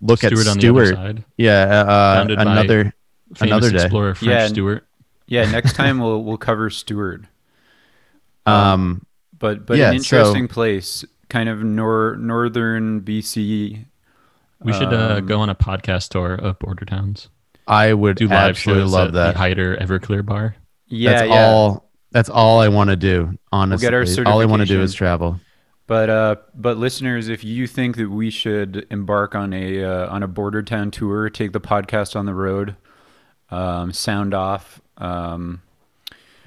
[0.00, 1.24] look Stewart at on the stewart other side.
[1.36, 2.94] yeah uh Founded by another
[3.40, 4.86] another day explorer French Yeah, Stewart.
[5.26, 7.22] Yeah, next time we'll we'll cover Stewart.
[8.46, 9.04] um
[9.38, 13.84] But but Yeah, an so- interesting place, kind of nor northern BC.
[14.64, 17.28] We should uh, Um, go on a podcast tour of border towns.
[17.66, 20.56] I would Do live absolutely shows love at that the Hyder Everclear Bar.
[20.86, 21.46] Yeah, that's yeah.
[21.46, 24.82] all that's all i want to do honestly get our all i want to do
[24.82, 25.40] is travel
[25.86, 30.22] But uh, but listeners, if you think that we should embark on a uh, on
[30.22, 32.76] a border town tour, take the podcast on the road,
[33.50, 34.80] um, sound off.
[34.96, 35.60] Um,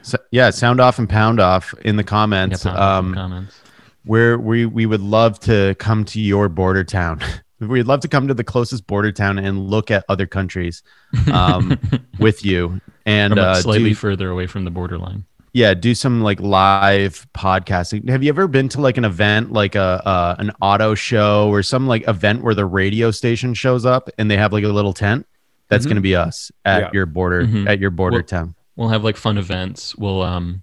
[0.02, 3.62] so, yeah sound off and pound off in the comments pound out some um comments.
[4.06, 7.22] where we we would love to come to your border town.
[7.60, 10.84] We'd love to come to the closest border town and look at other countries
[11.32, 11.80] um,
[12.20, 15.24] with you and uh, slightly do, further away from the borderline.
[15.54, 18.10] yeah, do some like live podcasting.
[18.10, 21.64] Have you ever been to like an event, like a uh, an auto show or
[21.64, 24.94] some like event where the radio station shows up and they have like a little
[24.94, 25.26] tent?
[25.70, 25.90] That's Mhm.
[25.90, 26.90] going to be us at Yeah.
[26.94, 27.68] your border Mhm.
[27.70, 28.56] at your border Well- town.
[28.76, 29.96] We'll have like fun events.
[29.96, 30.62] We'll um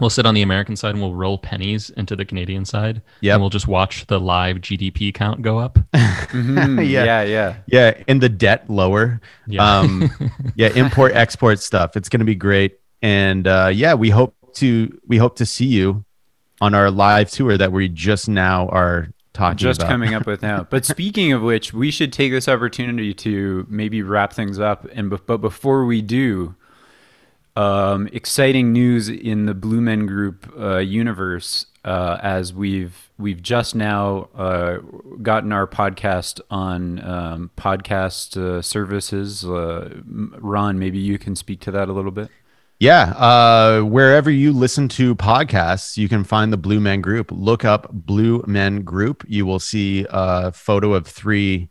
[0.00, 3.02] we'll sit on the American side and we'll roll pennies into the Canadian side.
[3.20, 3.34] Yeah.
[3.34, 5.78] And we'll just watch the live GDP count go up.
[5.94, 7.04] mhm, Yeah.
[7.04, 7.56] yeah, yeah.
[7.66, 9.20] Yeah, and the debt lower.
[9.46, 9.78] Yeah.
[9.80, 10.10] um
[10.56, 14.98] yeah import export stuff it's going to be great and uh yeah we hope to
[15.06, 16.04] we hope to see you
[16.60, 19.56] on our live tour that we just now are talking about.
[19.58, 20.62] just about coming up with now.
[20.70, 24.86] But speaking of which, we should take this opportunity to maybe wrap things up.
[24.92, 26.54] And bef- but before we do,
[27.56, 33.74] um, exciting news in the Blue Men Group uh, universe, uh, as we've we've just
[33.74, 34.78] now uh,
[35.22, 39.44] gotten our podcast on um, podcast uh, services.
[39.44, 42.28] Uh, Ron, maybe you can speak to that a little bit.
[42.80, 47.64] yeah uh wherever you listen to podcasts you can find the blue men group look
[47.64, 51.68] up blue men group you will see a photo of three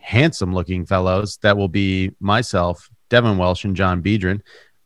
[0.00, 4.42] handsome looking fellows that will be myself devin welsh and john Biedron.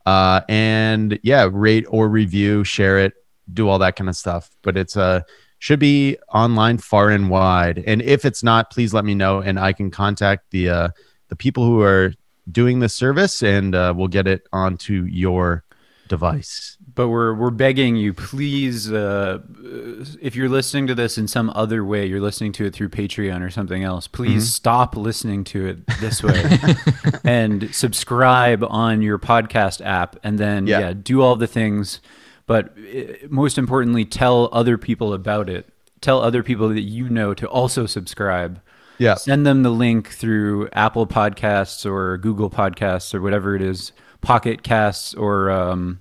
[0.06, 3.12] Uh and yeah rate or review share it
[3.52, 4.50] do all that kind of stuff.
[4.62, 5.20] But it's uh
[5.58, 7.82] should be online far and wide.
[7.86, 10.88] And if it's not please let me know and i can contact the uh
[11.28, 12.12] the people who are
[12.50, 15.64] doing the service and uh, we'll get it onto your
[16.08, 18.90] device But we're we're begging you, please.
[18.90, 19.40] Uh,
[20.20, 23.42] if you're listening to this in some other way, you're listening to it through Patreon
[23.42, 24.08] or something else.
[24.08, 26.58] Please stop listening to it this way,
[27.24, 30.80] and subscribe on your podcast app, and then Yeah.
[30.80, 32.00] yeah, do all the things.
[32.46, 35.68] But uh, most importantly, tell other people about it.
[36.00, 38.60] Tell other people that you know to also subscribe.
[38.98, 43.92] yeah Send them the link through Apple Podcasts or Google Podcasts or whatever it is,
[44.22, 46.00] Pocket Casts or um,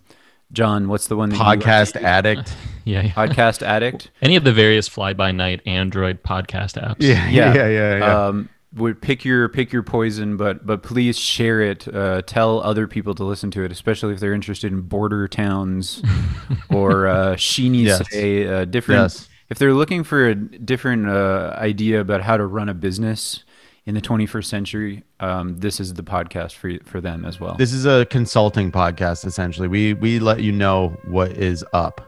[0.55, 2.55] John, what's the one that you- Podcast addict.
[2.87, 3.11] Yeah, yeah.
[3.13, 4.11] podcast addict?
[4.21, 6.97] Any of the various fly by night Android podcast apps.
[6.99, 7.97] Yeah, yeah, yeah, yeah.
[7.97, 8.25] yeah.
[8.27, 11.87] Um, would pick your pick your poison, but but please share it.
[11.87, 16.03] Uh, tell other people to listen to it, especially if they're interested in border towns
[16.69, 18.07] or uh, Sheeny Yes.
[18.11, 19.01] say uh, different.
[19.01, 19.29] Yes.
[19.49, 23.43] If they're looking for a different uh, idea about how to run a business
[23.85, 27.55] in the 21st century, um, this is the podcast for for them as well.
[27.55, 29.67] This is a consulting podcast essentially.
[29.67, 32.01] We we let you know what is up.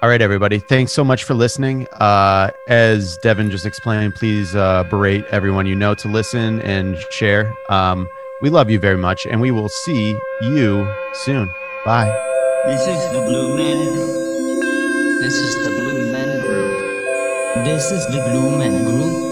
[0.00, 0.60] All right, everybody.
[0.60, 1.88] Thanks so much for listening.
[1.94, 7.52] Uh, as Devin just explained, please uh, berate everyone you know to listen and share.
[7.68, 8.06] Um,
[8.40, 11.50] we love you very much, and we will see you soon.
[11.84, 12.10] Bye.
[12.66, 15.20] This is the Blue Man Group.
[15.20, 17.64] This is the Blue Man Group.
[17.64, 19.27] This is the Blue Man Group.